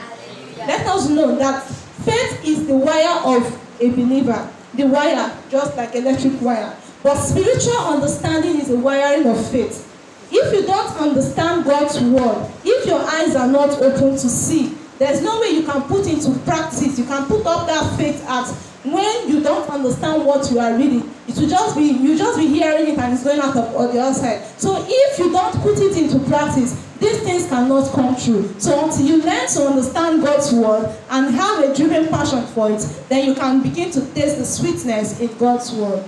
let 0.68 0.86
us 0.86 1.08
know 1.08 1.34
that 1.36 1.62
faith 2.04 2.44
is 2.44 2.66
the 2.66 2.76
wire 2.76 3.20
of 3.24 3.80
a 3.80 3.88
believer. 3.90 4.52
The 4.74 4.86
wire 4.86 5.34
just 5.48 5.74
like 5.78 5.94
electric 5.94 6.40
wire. 6.42 6.76
But 7.02 7.16
spiritual 7.22 7.78
understanding 7.78 8.60
is 8.60 8.68
the 8.68 8.76
wiring 8.76 9.26
of 9.26 9.50
faith. 9.50 9.86
If 10.30 10.52
you 10.52 10.66
don't 10.66 10.94
understand 10.98 11.64
god's 11.64 11.98
word 12.00 12.50
if 12.64 12.86
your 12.86 13.00
eyes 13.00 13.34
are 13.34 13.48
not 13.48 13.80
open 13.80 14.12
to 14.12 14.28
see 14.28 14.76
there's 14.98 15.22
no 15.22 15.40
way 15.40 15.48
you 15.50 15.62
can 15.62 15.80
put 15.84 16.06
into 16.06 16.38
practice 16.40 16.98
you 16.98 17.06
can 17.06 17.24
put 17.26 17.46
up 17.46 17.66
that 17.66 17.96
faith 17.96 18.22
at. 18.28 18.46
When 18.84 19.28
you 19.28 19.42
don't 19.42 19.68
understand 19.70 20.24
what 20.24 20.50
you 20.50 20.60
are 20.60 20.76
reading 20.76 21.10
it 21.26 21.36
will 21.36 21.48
just 21.48 21.76
be 21.76 21.84
you 21.84 22.16
just 22.18 22.38
be 22.38 22.46
hearing 22.46 22.88
it 22.92 22.98
and 22.98 23.14
it's 23.14 23.24
going 23.24 23.40
out 23.40 23.56
of 23.56 23.74
on 23.74 23.94
the 23.94 24.12
side. 24.12 24.44
So 24.60 24.84
if 24.86 25.18
you 25.18 25.32
don't 25.32 25.54
put 25.62 25.78
it 25.78 25.96
into 25.96 26.18
practice 26.28 26.87
these 27.00 27.20
things 27.20 27.46
cannot 27.46 27.92
come 27.92 28.16
true. 28.16 28.52
So 28.58 28.84
until 28.84 29.06
you 29.06 29.22
learn 29.22 29.46
to 29.48 29.66
understand 29.66 30.22
god's 30.22 30.52
word 30.52 30.96
and 31.10 31.34
have 31.34 31.64
a 31.64 31.74
driven 31.74 32.08
passion 32.08 32.44
for 32.48 32.70
it 32.70 32.80
then 33.08 33.26
you 33.26 33.34
can 33.34 33.62
begin 33.62 33.90
to 33.92 34.00
taste 34.14 34.38
the 34.38 34.44
sweetness 34.44 35.20
in 35.20 35.36
god's 35.38 35.72
word. 35.72 36.04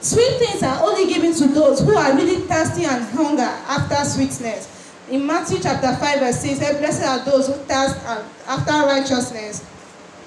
Sweet 0.00 0.38
things 0.38 0.62
are 0.62 0.82
only 0.82 1.12
given 1.12 1.34
to 1.34 1.46
those 1.48 1.80
who 1.80 1.96
are 1.96 2.14
really 2.14 2.40
thirsty 2.42 2.84
and 2.84 3.04
hunger 3.06 3.42
after 3.42 4.04
sweetness. 4.04 4.92
In 5.10 5.26
matthew 5.26 5.58
chapter 5.60 5.94
five 5.96 6.20
verse 6.20 6.40
six 6.40 6.58
say 6.58 6.78
blessed 6.78 7.04
are 7.04 7.24
those 7.24 7.46
who 7.46 7.52
thirst 7.52 7.96
after 8.46 8.72
righteousness. 8.86 9.60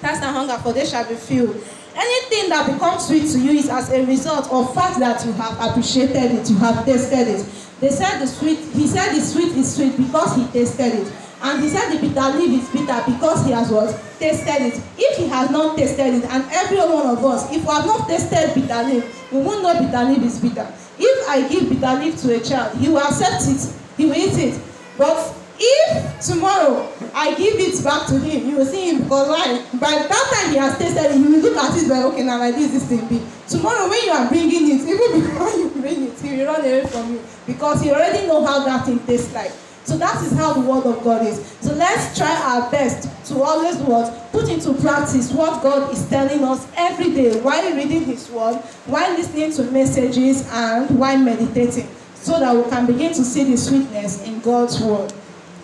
Thirst 0.00 0.22
and 0.22 0.36
hunger 0.36 0.58
for 0.62 0.72
they 0.72 0.86
shall 0.86 1.08
be 1.08 1.14
filled 1.14 1.56
anything 1.98 2.48
that 2.50 2.70
becomes 2.72 3.06
sweet 3.06 3.26
to 3.32 3.38
you 3.40 3.58
is 3.58 3.68
as 3.68 3.90
a 3.90 4.04
result 4.06 4.50
of 4.52 4.72
fact 4.74 4.98
that 5.00 5.24
you 5.26 5.32
have 5.32 5.58
appreciated 5.60 6.30
it 6.38 6.48
you 6.48 6.56
have 6.58 6.84
tasted 6.84 7.26
it. 7.28 7.44
They 7.80 7.90
said 7.90 8.20
the 8.20 8.26
sweet 8.26 8.58
he 8.72 8.86
said 8.86 9.14
the 9.14 9.20
sweet 9.20 9.52
is 9.56 9.74
sweet 9.74 9.96
because 9.96 10.34
he 10.36 10.46
tasted 10.48 10.94
it. 10.94 11.12
And 11.42 11.62
he 11.62 11.68
said 11.68 11.90
the 11.94 12.00
bitter 12.00 12.36
leaf 12.38 12.62
is 12.62 12.68
bitter 12.70 13.02
because 13.06 13.44
he 13.46 13.52
has 13.52 13.70
what? 13.70 13.90
Tasted 14.18 14.62
it. 14.62 14.82
If 14.98 15.16
he 15.18 15.26
has 15.28 15.50
not 15.50 15.76
tasted 15.76 16.14
it 16.14 16.24
and 16.24 16.44
every 16.50 16.78
one 16.78 17.06
of 17.06 17.24
us 17.24 17.50
if 17.52 17.62
we 17.64 17.72
have 17.72 17.86
not 17.86 18.08
tasted 18.08 18.54
bitter 18.54 18.82
leaf 18.84 19.32
we 19.32 19.38
won't 19.40 19.62
know 19.62 19.74
bitter 19.74 20.04
leaf 20.10 20.22
is 20.22 20.40
bitter. 20.40 20.66
If 20.98 21.28
i 21.28 21.46
give 21.48 21.68
bitter 21.68 21.94
leaf 22.00 22.20
to 22.22 22.34
a 22.36 22.40
child 22.40 22.76
he 22.78 22.88
will 22.88 22.98
accept 22.98 23.42
it. 23.48 23.74
He 23.96 24.06
will 24.06 24.14
eat 24.14 24.38
it. 24.38 24.60
But 24.96 25.34
if 25.58 26.20
tomorrow 26.20 26.90
i 27.14 27.34
give 27.34 27.54
it 27.58 27.82
back 27.82 28.06
to 28.06 28.18
him 28.18 28.48
you 28.48 28.56
will 28.56 28.66
see 28.66 28.90
him 28.90 29.02
because 29.02 29.28
why? 29.28 29.64
By 29.78 29.90
that 29.90 30.32
time 30.34 30.52
he 30.52 30.56
has 30.58 30.78
tasted 30.78 31.10
it 31.10 31.16
he 31.16 31.22
will 31.22 31.40
look 31.40 31.56
at 31.56 31.76
it 31.76 31.88
like 31.88 32.04
okay 32.04 32.22
na 32.22 32.36
like 32.36 32.54
this 32.54 32.72
this 32.72 32.84
thing 32.86 33.06
be 33.08 33.22
tomorrow 33.48 33.88
when 33.88 34.04
you 34.04 34.12
are 34.12 34.28
bringing 34.28 34.70
it 34.70 34.82
even 34.86 35.20
before 35.20 35.50
you 35.50 35.68
bring 35.70 36.04
it 36.04 36.20
he 36.20 36.36
will 36.36 36.46
run 36.46 36.60
away 36.60 36.86
from 36.86 37.12
you 37.12 37.22
because 37.46 37.82
he 37.82 37.90
already 37.90 38.26
know 38.26 38.44
how 38.44 38.64
that 38.64 38.86
thing 38.86 38.98
taste 39.06 39.32
like. 39.34 39.52
So 39.84 39.96
that 39.96 40.22
is 40.22 40.32
how 40.32 40.52
the 40.52 40.60
word 40.60 40.84
of 40.84 41.02
god 41.02 41.26
is. 41.26 41.42
So 41.62 41.72
let's 41.72 42.16
try 42.16 42.30
our 42.44 42.70
best 42.70 43.08
to 43.28 43.40
always 43.42 43.76
what 43.78 44.30
put 44.32 44.48
into 44.50 44.74
practice 44.74 45.32
what 45.32 45.62
god 45.62 45.92
is 45.92 46.06
telling 46.08 46.44
us 46.44 46.66
every 46.76 47.12
day 47.12 47.40
while 47.40 47.74
reading 47.74 48.04
his 48.04 48.30
word 48.30 48.56
while 48.86 49.10
listening 49.12 49.52
to 49.52 49.62
messages 49.72 50.48
and 50.52 50.90
while 50.98 51.18
meditating 51.18 51.88
so 52.14 52.38
that 52.38 52.54
we 52.54 52.68
can 52.70 52.86
begin 52.86 53.12
to 53.12 53.24
see 53.24 53.44
the 53.44 53.56
sweetness 53.56 54.26
in 54.26 54.40
god's 54.40 54.80
word 54.80 55.12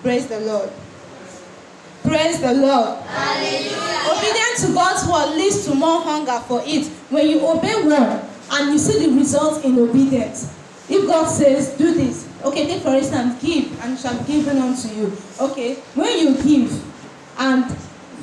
praise 0.05 0.27
the 0.27 0.39
lord. 0.41 0.71
Praise 2.03 2.39
the 2.39 2.53
lord. 2.53 2.99
Obedience 4.13 4.67
to 4.67 4.75
god's 4.75 5.09
word 5.09 5.35
leads 5.35 5.65
to 5.65 5.75
more 5.75 6.03
hunger 6.03 6.39
for 6.47 6.61
it. 6.67 6.87
When 7.09 7.27
you 7.27 7.41
obey 7.41 7.73
one 7.89 8.21
and 8.53 8.71
you 8.71 8.79
see 8.79 9.07
the 9.07 9.17
results 9.17 9.65
in 9.65 9.79
obedience 9.79 10.53
if 10.91 11.07
god 11.07 11.25
says 11.25 11.71
do 11.79 11.95
this 11.95 12.29
okay 12.45 12.67
take 12.67 12.83
for 12.83 12.95
instance 12.95 13.43
give 13.43 13.73
and 13.83 13.99
shall 13.99 14.17
be 14.19 14.35
given 14.35 14.59
unto 14.59 14.89
you. 14.89 15.17
Okay 15.41 15.77
when 15.97 16.19
you 16.19 16.37
give 16.43 16.69
and 17.39 17.65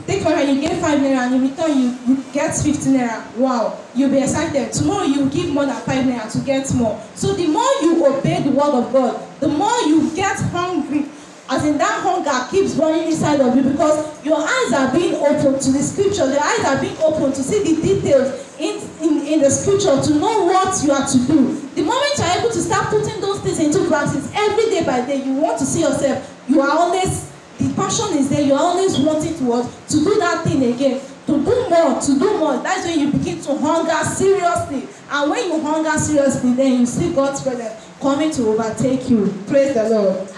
take 0.06 0.22
for 0.22 0.30
instance 0.30 0.62
you 0.62 0.62
get 0.62 0.80
five 0.80 1.00
naira 1.00 1.26
and 1.26 1.36
in 1.36 1.50
return 1.50 1.76
you 1.76 1.98
you 2.06 2.24
get 2.32 2.54
fifty 2.56 2.92
naira 2.92 3.26
wow 3.38 3.80
you'll 3.96 4.12
be 4.12 4.20
excited. 4.20 4.72
Tomorrow 4.72 5.06
you 5.06 5.28
give 5.32 5.50
more 5.50 5.66
than 5.66 5.82
five 5.82 6.06
naira 6.06 6.32
to 6.32 6.38
get 6.46 6.72
more. 6.76 7.02
So 7.16 7.34
the 7.34 7.48
more 7.48 7.74
you 7.82 8.06
obey 8.06 8.44
the 8.44 8.52
word 8.52 8.76
of 8.86 8.94
god 8.94 9.20
the 9.40 9.48
more 9.48 9.82
you 9.88 10.12
get 10.16 10.38
hungry 10.54 11.10
as 11.52 11.66
in 11.66 11.78
that 11.78 12.00
hunger 12.02 12.48
keeps 12.50 12.76
burning 12.76 13.12
inside 13.12 13.42
of 13.42 13.54
you 13.54 13.62
because 13.62 14.00
your 14.24 14.40
eyes 14.40 14.72
are 14.72 14.90
being 14.96 15.16
open 15.16 15.60
to 15.60 15.72
the 15.72 15.84
scripture. 15.84 16.26
The 16.26 16.40
eyes 16.40 16.64
are 16.64 16.80
being 16.80 16.96
open 17.04 17.34
to 17.34 17.44
see 17.44 17.60
the 17.76 17.82
details 17.82 18.56
in 18.58 18.80
in 19.04 19.28
in 19.28 19.42
the 19.42 19.52
scripture 19.52 20.02
to 20.02 20.16
know 20.16 20.46
what 20.46 20.82
you 20.82 20.94
are 20.94 21.06
to 21.06 21.18
do. 21.28 21.60
The 21.76 21.84
moment 21.84 22.14
you 22.18 22.24
are 22.24 22.40
able 22.40 22.52
to 22.52 22.62
start 22.62 22.88
putting 22.88 23.20
those 23.20 23.42
things 23.42 23.60
into 23.60 23.86
practice 23.90 24.32
every 24.34 24.72
day 24.72 24.86
by 24.86 25.06
day 25.06 25.24
you 25.26 25.34
want 25.34 25.60
to 25.60 25.66
see 25.66 25.82
yourself 25.82 26.24
you 26.48 26.62
are 26.62 26.72
always 26.72 27.30
the 27.60 27.74
passion 27.76 28.18
is 28.18 28.30
there 28.30 28.42
you 28.42 28.54
are 28.54 28.64
always 28.64 28.98
wanting 28.98 29.36
to 29.36 29.44
what? 29.44 29.68
To 29.90 29.98
do 29.98 30.20
that 30.20 30.46
thing 30.46 30.64
again 30.74 31.02
to 31.28 31.34
do 31.44 31.70
more 31.70 32.00
to 32.00 32.18
do 32.18 32.38
more. 32.40 32.64
That's 32.64 32.88
when 32.88 32.98
you 32.98 33.12
begin 33.12 33.42
to 33.42 33.58
hunger 33.58 34.08
seriously. 34.08 34.88
And 35.12 35.30
when 35.30 35.52
you 35.52 35.60
hunger 35.62 36.00
seriously 36.00 36.54
then 36.54 36.80
you 36.80 36.86
see 36.86 37.14
god's 37.14 37.42
presence 37.42 37.76
coming 38.00 38.32
to 38.32 38.48
overtake 38.48 39.10
you. 39.10 39.28
Praise 39.48 39.74
the 39.74 39.90
lord 39.90 40.30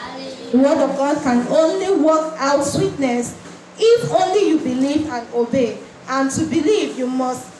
the 0.53 0.59
word 0.59 0.77
of 0.77 0.95
god 0.97 1.17
can 1.23 1.47
only 1.47 1.99
work 2.03 2.35
out 2.37 2.63
sweetness 2.63 3.35
if 3.79 4.11
only 4.11 4.49
you 4.49 4.59
believe 4.59 5.09
and 5.09 5.27
obey. 5.33 5.79
And 6.07 6.29
to 6.29 6.45
believe 6.45 6.95
you 6.95 7.07
must 7.07 7.51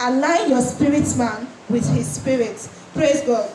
align 0.00 0.48
your 0.48 0.62
spirit 0.62 1.14
man 1.18 1.46
with 1.68 1.86
his 1.94 2.10
spirit. 2.10 2.66
Praise 2.94 3.20
god. 3.20 3.50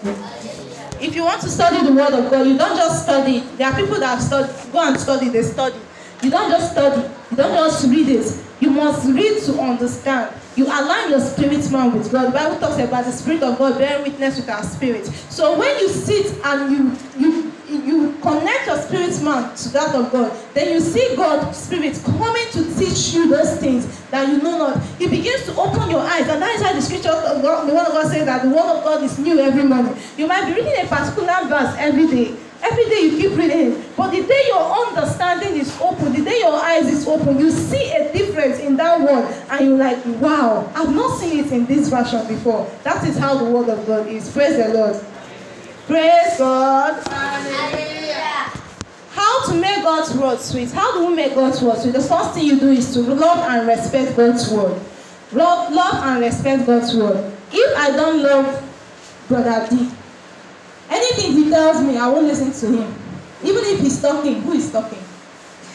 If 1.01 1.15
you 1.15 1.23
want 1.23 1.41
to 1.41 1.50
study 1.50 1.83
the 1.83 1.91
word 1.91 2.13
of 2.13 2.29
god 2.29 2.45
you 2.45 2.55
don't 2.55 2.77
just 2.77 3.03
study. 3.03 3.39
There 3.57 3.67
are 3.67 3.75
people 3.75 4.00
that 4.00 4.21
study 4.21 4.53
go 4.71 4.88
and 4.88 5.00
study 5.00 5.29
they 5.29 5.41
study. 5.41 5.79
You 6.21 6.29
don't 6.29 6.51
just 6.51 6.73
study. 6.73 7.01
You 7.31 7.38
don't 7.38 7.55
just 7.55 7.88
read 7.89 8.09
it. 8.09 8.43
You 8.59 8.69
must 8.69 9.07
read 9.07 9.41
to 9.45 9.59
understand 9.59 10.35
you 10.55 10.65
align 10.65 11.10
your 11.10 11.19
spirit 11.19 11.69
man 11.72 11.93
with 11.98 12.12
god. 12.12 12.27
The 12.27 12.31
bible 12.31 12.60
talks 12.60 12.77
about 12.79 13.05
the 13.05 13.12
spirit 13.12 13.43
of 13.43 13.57
god 13.57 13.77
bearing 13.77 14.03
witness 14.03 14.38
with 14.38 14.50
our 14.50 14.63
spirit. 14.63 15.05
So 15.29 15.57
when 15.57 15.79
you 15.79 15.89
sit 15.89 16.38
and 16.43 16.72
you 16.72 16.98
you 17.19 17.51
you 17.67 18.13
connect 18.22 18.67
your 18.67 18.77
spirit 18.77 19.19
man 19.24 19.55
to 19.55 19.69
that 19.69 19.95
of 19.95 20.12
god 20.12 20.31
then 20.53 20.74
you 20.74 20.79
see 20.79 21.15
God's 21.15 21.57
spirit 21.57 22.00
coming 22.05 22.45
to 22.51 22.63
teach 22.77 23.13
you 23.13 23.29
those 23.29 23.57
things 23.57 24.01
that 24.12 24.27
you 24.29 24.38
know 24.38 24.57
not. 24.57 24.83
He 25.00 25.07
begins 25.07 25.45
to 25.45 25.55
open 25.55 25.89
your 25.89 26.01
eyes 26.01 26.27
and 26.27 26.41
that 26.41 26.55
is 26.55 26.62
why 26.62 26.74
the 26.74 26.81
scripture 26.81 27.10
of 27.10 27.41
god 27.41 27.67
the 27.67 27.74
word 27.74 27.88
of 27.88 27.93
god 27.93 28.12
says 28.12 28.25
that 28.25 28.43
the 28.43 28.50
word 28.50 28.77
of 28.77 28.83
god 28.83 29.03
is 29.03 29.17
new 29.17 29.39
every 29.39 29.63
morning. 29.63 29.95
You 30.17 30.27
might 30.27 30.45
be 30.45 30.53
reading 30.53 30.86
a 30.86 30.88
particular 30.88 31.48
verse 31.48 31.75
every 31.79 32.07
day 32.07 32.38
every 32.63 32.86
day 32.86 33.01
you 33.01 33.17
keep 33.17 33.38
reading 33.38 33.74
eh, 33.74 33.84
but 33.98 34.12
the 34.12 34.24
day 34.24 34.43
your 34.48 34.88
understanding 34.88 35.55
is 35.55 35.77
open 35.82 36.13
the 36.13 36.24
day 36.24 36.39
your 36.39 36.55
eyes 36.55 36.88
is 36.88 37.08
open 37.08 37.38
you 37.38 37.51
see 37.51 37.91
a 37.91 38.12
difference 38.13 38.60
in 38.60 38.75
that 38.77 39.00
word 39.00 39.25
and 39.51 39.65
you're 39.67 39.77
like 39.77 40.03
wow 40.22 40.72
i've 40.75 40.93
not 40.93 41.20
seen 41.20 41.43
it 41.43 41.51
in 41.51 41.65
this 41.65 41.89
version 41.89 42.27
before. 42.27 42.70
That 42.84 43.05
is 43.08 43.17
how 43.17 43.36
the 43.36 43.46
word 43.46 43.70
of 43.70 43.86
god 43.86 44.08
is. 44.08 44.32
Praise 44.32 44.58
the 44.58 44.74
lord. 44.74 44.96
Praise 45.88 46.38
god. 46.38 47.03
How 49.12 49.46
to 49.46 49.55
make 49.55 49.84
god's 49.84 50.13
word 50.15 50.39
sweet. 50.39 50.72
How 50.72 50.93
do 50.93 51.08
we 51.08 51.15
make 51.15 51.36
god's 51.36 51.62
word 51.62 51.77
sweet? 51.77 51.93
The 51.93 52.01
first 52.01 52.34
thing 52.34 52.46
you 52.46 52.60
do 52.60 52.72
is 52.72 52.93
to 52.93 53.01
love 53.01 53.39
and 53.50 53.67
respect 53.67 54.17
god's 54.17 54.50
word. 54.50 54.79
Love 55.32 55.74
love 55.74 55.96
and 55.96 56.22
respect 56.22 56.65
god's 56.65 56.96
word. 56.96 57.34
If 57.51 57.77
i 57.77 57.91
don't 57.91 58.22
love 58.24 58.70
brother 59.27 59.67
d 59.70 59.89
anything 60.93 61.31
he 61.33 61.50
tells 61.50 61.81
me 61.81 61.97
i 61.97 62.07
won 62.07 62.27
lis 62.27 62.39
ten 62.39 62.51
to 62.51 62.67
him 62.77 62.89
even 63.43 63.63
if 63.65 63.79
he's 63.79 64.01
talking 64.01 64.41
who 64.41 64.53
is 64.53 64.71
talking 64.71 65.03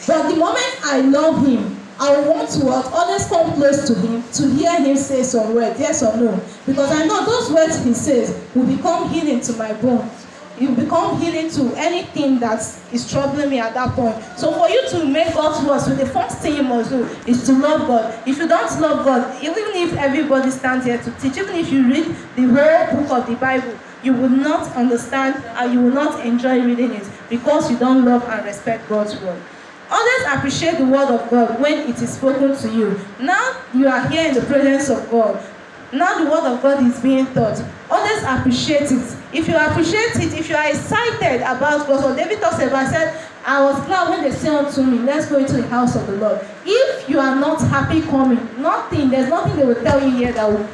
but 0.07 0.29
the 0.29 0.35
moment 0.35 0.79
i 0.85 1.01
love 1.01 1.45
him 1.45 1.75
I 2.01 2.17
want 2.21 2.49
to 2.51 2.59
what? 2.65 2.85
Always 2.93 3.27
come 3.27 3.53
close 3.55 3.85
to 3.87 3.93
him 3.93 4.23
to 4.31 4.47
hear 4.55 4.71
him 4.79 4.95
say 4.95 5.21
some 5.21 5.53
words, 5.53 5.77
yes 5.77 6.01
or 6.01 6.15
no. 6.15 6.39
Because 6.65 6.89
I 6.91 7.05
know 7.05 7.25
those 7.25 7.51
words 7.51 7.83
he 7.83 7.93
says 7.93 8.41
will 8.55 8.65
become 8.65 9.09
healing 9.09 9.41
to 9.41 9.53
my 9.53 9.73
bones. 9.73 10.25
Will 10.59 10.75
become 10.75 11.21
healing 11.21 11.49
to 11.51 11.73
anything 11.77 12.39
that 12.39 12.59
is 12.91 13.09
troubling 13.09 13.49
me 13.49 13.59
at 13.59 13.73
that 13.75 13.95
point. 13.95 14.15
So 14.37 14.51
for 14.51 14.69
you 14.69 14.89
to 14.89 15.05
make 15.05 15.33
God's 15.33 15.65
words, 15.65 15.85
so 15.85 15.95
the 15.95 16.05
first 16.05 16.39
thing 16.39 16.57
you 16.57 16.63
must 16.63 16.89
do 16.89 17.05
is 17.25 17.45
to 17.45 17.53
love 17.53 17.87
God. 17.87 18.27
If 18.27 18.37
you 18.37 18.47
don't 18.47 18.81
love 18.81 19.05
God, 19.05 19.41
even 19.41 19.63
if 19.75 19.93
everybody 19.93 20.51
stands 20.51 20.85
here 20.85 20.97
to 20.97 21.11
teach, 21.11 21.37
even 21.37 21.55
if 21.55 21.71
you 21.71 21.87
read 21.87 22.13
the 22.35 22.43
whole 22.43 23.01
book 23.01 23.11
of 23.11 23.27
the 23.27 23.35
Bible, 23.35 23.73
you 24.03 24.13
will 24.13 24.29
not 24.29 24.75
understand 24.75 25.43
and 25.43 25.73
you 25.73 25.81
will 25.81 25.93
not 25.93 26.25
enjoy 26.25 26.61
reading 26.61 26.91
it 26.91 27.09
because 27.29 27.71
you 27.71 27.77
don't 27.77 28.03
love 28.03 28.23
and 28.27 28.45
respect 28.45 28.87
God's 28.89 29.19
word. 29.21 29.41
Always 29.89 30.25
appreciate 30.27 30.77
the 30.77 30.85
word 30.85 31.09
of 31.09 31.29
God 31.29 31.59
when 31.59 31.89
it 31.89 32.01
is 32.01 32.13
spoken 32.13 32.55
to 32.55 32.69
you. 32.69 32.99
Now 33.19 33.61
you 33.73 33.87
are 33.87 34.07
here 34.07 34.27
in 34.27 34.35
the 34.35 34.41
presence 34.41 34.89
of 34.89 35.09
God. 35.09 35.43
Now 35.91 36.23
the 36.23 36.29
word 36.29 36.43
of 36.45 36.61
God 36.61 36.85
is 36.85 36.99
being 36.99 37.25
taught. 37.33 37.63
Always 37.89 38.23
appreciate 38.23 38.91
it. 38.91 39.15
If 39.33 39.47
you 39.47 39.55
appreciate 39.55 40.15
it, 40.15 40.33
if 40.37 40.49
you 40.49 40.55
are 40.55 40.69
excited 40.69 41.41
about 41.41 41.87
God, 41.87 42.01
so 42.01 42.15
David 42.15 42.39
talks 42.39 42.61
about 42.61 42.91
said, 42.91 43.19
I 43.45 43.63
was 43.63 43.83
glad 43.85 44.09
when 44.09 44.21
they 44.21 44.31
said 44.31 44.53
unto 44.53 44.83
me, 44.83 44.99
Let's 44.99 45.27
go 45.27 45.37
into 45.37 45.53
the 45.53 45.67
house 45.67 45.95
of 45.95 46.05
the 46.05 46.13
Lord. 46.13 46.45
If 46.65 47.09
you 47.09 47.19
are 47.19 47.35
not 47.35 47.61
happy 47.61 48.01
coming, 48.01 48.37
nothing, 48.61 49.09
there's 49.09 49.29
nothing 49.29 49.55
they 49.55 49.65
will 49.65 49.81
tell 49.81 50.03
you 50.03 50.15
here 50.15 50.31
that 50.33 50.49
will 50.49 50.69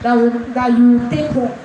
that 0.00 0.14
will 0.14 0.30
that 0.30 0.78
you 0.78 0.98
will 0.98 1.10
take 1.10 1.30
home 1.30 1.58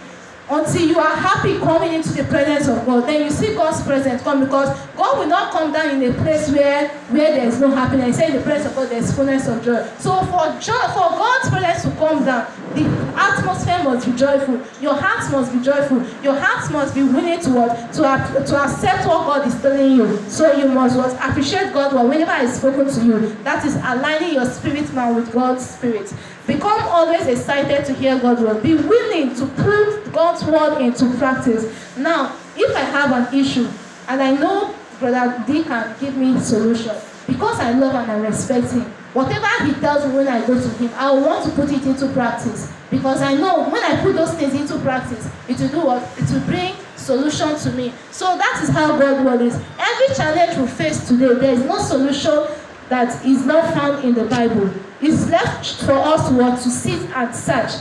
until 0.49 0.87
you 0.87 0.99
are 0.99 1.15
happy 1.15 1.59
coming 1.59 1.93
into 1.93 2.09
the 2.09 2.23
presence 2.23 2.67
of 2.67 2.85
God, 2.85 3.07
then 3.07 3.23
you 3.23 3.29
see 3.29 3.53
God's 3.53 3.81
presence 3.83 4.21
come 4.23 4.43
because 4.43 4.69
God 4.95 5.19
will 5.19 5.27
not 5.27 5.51
come 5.51 5.71
down 5.71 6.01
in 6.01 6.11
a 6.11 6.13
place 6.23 6.49
where 6.51 6.87
where 7.09 7.31
there 7.33 7.47
is 7.47 7.59
no 7.59 7.69
happiness. 7.69 8.17
Said 8.17 8.31
in 8.31 8.35
the 8.37 8.41
presence 8.41 8.71
of 8.71 8.75
God 8.75 8.89
there 8.89 8.99
is 8.99 9.15
fullness 9.15 9.47
of 9.47 9.63
joy. 9.63 9.83
So 9.99 10.19
for 10.25 10.59
joy, 10.59 10.81
for 10.93 11.09
God's 11.13 11.49
presence 11.49 11.83
to 11.83 11.99
come 11.99 12.25
down, 12.25 12.47
the 12.73 12.85
atmosphere 13.15 13.83
must 13.83 14.07
be 14.07 14.15
joyful. 14.17 14.61
Your 14.81 14.95
heart 14.95 15.31
must 15.31 15.53
be 15.53 15.61
joyful. 15.61 16.03
Your 16.23 16.39
heart 16.39 16.71
must 16.71 16.95
be 16.95 17.03
willing 17.03 17.39
to 17.41 17.49
what 17.51 17.93
to 17.93 18.01
to 18.01 18.63
accept 18.63 19.07
what 19.07 19.25
God 19.25 19.47
is 19.47 19.59
telling 19.61 19.91
you. 19.93 20.17
So 20.29 20.51
you 20.53 20.67
must 20.69 20.97
what 20.97 21.13
appreciate 21.29 21.73
God 21.73 21.93
whenever 22.09 22.35
He 22.37 22.45
is 22.45 22.57
spoken 22.57 22.87
to 22.87 23.05
you. 23.05 23.35
That 23.43 23.63
is 23.65 23.75
aligning 23.75 24.33
your 24.33 24.45
spirit 24.45 24.91
man 24.93 25.15
with 25.15 25.31
God's 25.31 25.67
spirit. 25.69 26.11
Become 26.49 26.81
always 26.87 27.27
excited 27.27 27.85
to 27.85 27.93
hear 27.93 28.17
God's 28.17 28.41
word. 28.41 28.63
Be 28.63 28.73
willing 28.73 29.35
to 29.35 29.45
put 29.45 30.11
God's 30.11 30.43
word 30.45 30.81
into 30.81 31.15
practice. 31.19 31.95
Now, 31.95 32.35
if 32.57 32.75
I 32.75 32.79
have 32.79 33.11
an 33.11 33.39
issue 33.39 33.69
and 34.07 34.19
I 34.19 34.31
know 34.31 34.73
Brother 34.99 35.43
D 35.45 35.63
can 35.63 35.95
give 35.99 36.17
me 36.17 36.39
solution, 36.39 36.95
because 37.27 37.59
I 37.59 37.73
love 37.73 37.93
and 37.93 38.11
I 38.11 38.17
respect 38.17 38.71
him, 38.71 38.85
whatever 39.13 39.63
he 39.63 39.79
tells 39.79 40.07
me 40.07 40.15
when 40.15 40.27
I 40.27 40.43
go 40.47 40.59
to 40.59 40.69
him, 40.69 40.89
I 40.95 41.11
want 41.11 41.45
to 41.45 41.51
put 41.51 41.71
it 41.71 41.85
into 41.85 42.11
practice. 42.13 42.73
Because 42.89 43.21
I 43.21 43.35
know 43.35 43.69
when 43.69 43.83
I 43.83 44.01
put 44.01 44.15
those 44.15 44.33
things 44.33 44.55
into 44.55 44.79
practice, 44.79 45.29
it 45.47 45.59
will 45.59 45.69
do 45.69 45.85
what? 45.85 46.01
It 46.17 46.31
will 46.31 46.41
bring 46.47 46.73
solution 46.95 47.55
to 47.59 47.71
me. 47.73 47.93
So 48.09 48.25
that 48.25 48.59
is 48.63 48.69
how 48.69 48.97
God's 48.97 49.23
word 49.23 49.41
is. 49.43 49.53
Every 49.77 50.15
challenge 50.15 50.57
we 50.57 50.65
face 50.65 51.07
today, 51.07 51.31
there 51.35 51.53
is 51.53 51.63
no 51.63 51.77
solution 51.77 52.47
that 52.89 53.25
is 53.25 53.45
not 53.45 53.73
found 53.73 54.03
in 54.03 54.13
the 54.13 54.25
Bible. 54.25 54.69
It's 55.01 55.29
left 55.29 55.83
for 55.83 55.93
us 55.93 56.29
what, 56.31 56.59
to 56.61 56.69
sit 56.69 57.09
and 57.11 57.33
search. 57.33 57.71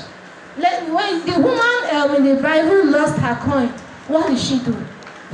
Let, 0.57 0.93
when 0.93 1.25
the 1.27 1.41
woman 1.41 1.95
um, 1.95 2.17
in 2.17 2.37
the 2.37 2.43
Bible 2.43 2.87
lost 2.87 3.19
her 3.19 3.35
coin, 3.37 3.69
what 4.09 4.29
did 4.29 4.39
she 4.39 4.59
do? 4.61 4.77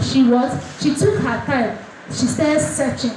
She 0.01 0.25
was, 0.25 0.83
she 0.83 0.95
took 0.95 1.15
her 1.17 1.45
time. 1.45 1.79
She 2.09 2.27
started 2.27 2.61
searching. 2.61 3.17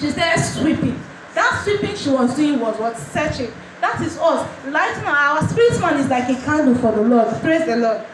She 0.00 0.10
started 0.10 0.42
sweeping. 0.42 1.00
That 1.34 1.62
sweeping 1.64 1.96
she 1.96 2.10
was 2.10 2.34
doing 2.36 2.60
was 2.60 2.78
what? 2.78 2.96
Searching. 2.96 3.52
That 3.80 4.00
is 4.00 4.18
us. 4.18 4.66
Lighting 4.66 5.04
our 5.04 5.46
spirit 5.48 5.80
man 5.80 5.98
is 5.98 6.08
like 6.08 6.28
a 6.28 6.40
candle 6.42 6.74
for 6.76 6.92
the 6.92 7.02
Lord. 7.02 7.28
Praise 7.40 7.66
the 7.66 7.76
Lord. 7.76 8.04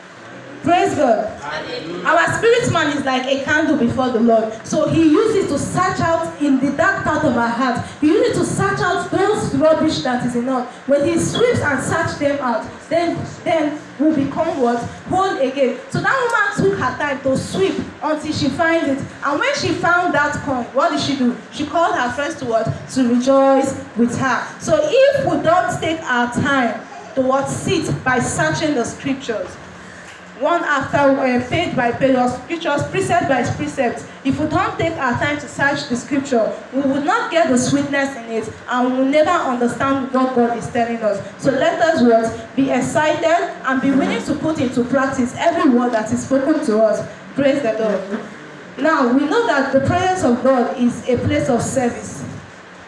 Praise 0.63 0.95
God. 0.95 1.41
Hallelujah. 1.41 2.05
Our 2.05 2.39
spirit 2.39 2.73
man 2.73 2.97
is 2.97 3.05
like 3.05 3.25
a 3.27 3.43
candle 3.45 3.79
before 3.79 4.11
the 4.11 4.21
Lord. 4.21 4.53
So 4.67 4.89
he 4.89 5.03
uses 5.05 5.49
to 5.49 5.59
search 5.59 6.01
out 6.01 6.41
in 6.43 6.61
the 6.61 6.73
dark 6.77 7.03
part 7.03 7.25
of 7.25 7.35
our 7.35 7.49
heart. 7.49 7.87
He 8.01 8.09
uses 8.09 8.37
to 8.39 8.45
search 8.45 8.79
out 8.81 9.11
those 9.11 9.55
rubbish 9.55 10.03
that 10.03 10.25
is 10.27 10.37
in 10.37 10.49
us. 10.51 10.69
When 10.87 11.07
he 11.07 11.19
sweeps 11.19 11.61
and 11.61 11.83
search 11.83 12.19
them 12.19 12.39
out, 12.41 12.69
then 12.91 13.17
then 13.43 13.81
we 13.99 14.25
become 14.25 14.61
what? 14.61 14.83
Whole 15.09 15.39
again. 15.39 15.81
So 15.91 16.01
that 16.01 16.57
woman 16.57 16.71
took 16.71 16.79
her 16.79 16.99
time 16.99 17.21
to 17.23 17.39
sweep 17.39 17.75
until 18.03 18.33
she 18.33 18.49
finds 18.51 18.89
it. 18.89 19.09
And 19.25 19.41
when 19.41 19.55
she 19.55 19.69
found 19.69 20.13
that 20.15 20.35
coin, 20.45 20.65
what 20.75 20.91
did 20.91 21.01
she 21.01 21.17
do? 21.17 21.37
She 21.53 21.67
called 21.67 21.95
her 21.95 22.13
friends 22.13 22.35
to 22.37 22.45
what? 22.45 22.65
To 22.91 23.15
rejoice 23.15 23.83
with 23.97 24.17
her. 24.19 24.61
So 24.61 24.79
if 24.83 25.25
we 25.25 25.43
don't 25.43 25.81
take 25.81 26.03
our 26.03 26.31
time 26.35 26.87
to 27.15 27.23
what 27.23 27.49
sit 27.49 28.05
by 28.05 28.19
searching 28.19 28.75
the 28.75 28.85
scriptures, 28.85 29.49
one 30.41 30.65
after 30.65 30.97
uh, 31.21 31.49
page 31.49 31.77
by 31.77 31.93
page 31.93 32.17
or 32.17 32.29
scriptures 32.29 32.83
precept 32.85 33.29
by 33.29 33.43
precept. 33.57 34.07
If 34.25 34.41
we 34.41 34.49
don't 34.49 34.79
take 34.79 34.95
our 34.95 35.13
time 35.13 35.39
to 35.39 35.47
search 35.47 35.89
the 35.89 35.97
scripture 35.97 36.51
we 36.73 36.81
will 36.81 37.03
not 37.03 37.31
get 37.31 37.49
the 37.49 37.59
sweetness 37.59 38.17
in 38.17 38.25
it 38.31 38.53
and 38.69 38.91
we 38.91 38.99
will 38.99 39.11
never 39.11 39.31
understand 39.31 40.13
what 40.13 40.35
god 40.35 40.57
is 40.57 40.67
telling 40.71 40.97
us. 40.97 41.21
So 41.43 41.51
let 41.51 41.81
us 41.83 42.03
what? 42.03 42.57
Be 42.57 42.71
excited 42.71 43.55
and 43.67 43.83
be 43.83 43.91
willing 43.91 44.23
to 44.25 44.35
put 44.37 44.61
into 44.61 44.83
practice 44.85 45.35
every 45.37 45.71
word 45.71 45.93
that 45.93 46.11
is 46.11 46.25
spoken 46.25 46.65
to 46.65 46.83
us. 46.83 47.07
Praise 47.35 47.63
the 47.63 47.75
lord. 47.79 48.25
Now 48.79 49.13
we 49.13 49.27
know 49.27 49.47
that 49.47 49.73
the 49.75 49.81
presence 49.81 50.25
of 50.25 50.43
god 50.43 50.79
is 50.79 51.07
a 51.07 51.19
place 51.19 51.51
of 51.51 51.61
service. 51.61 52.25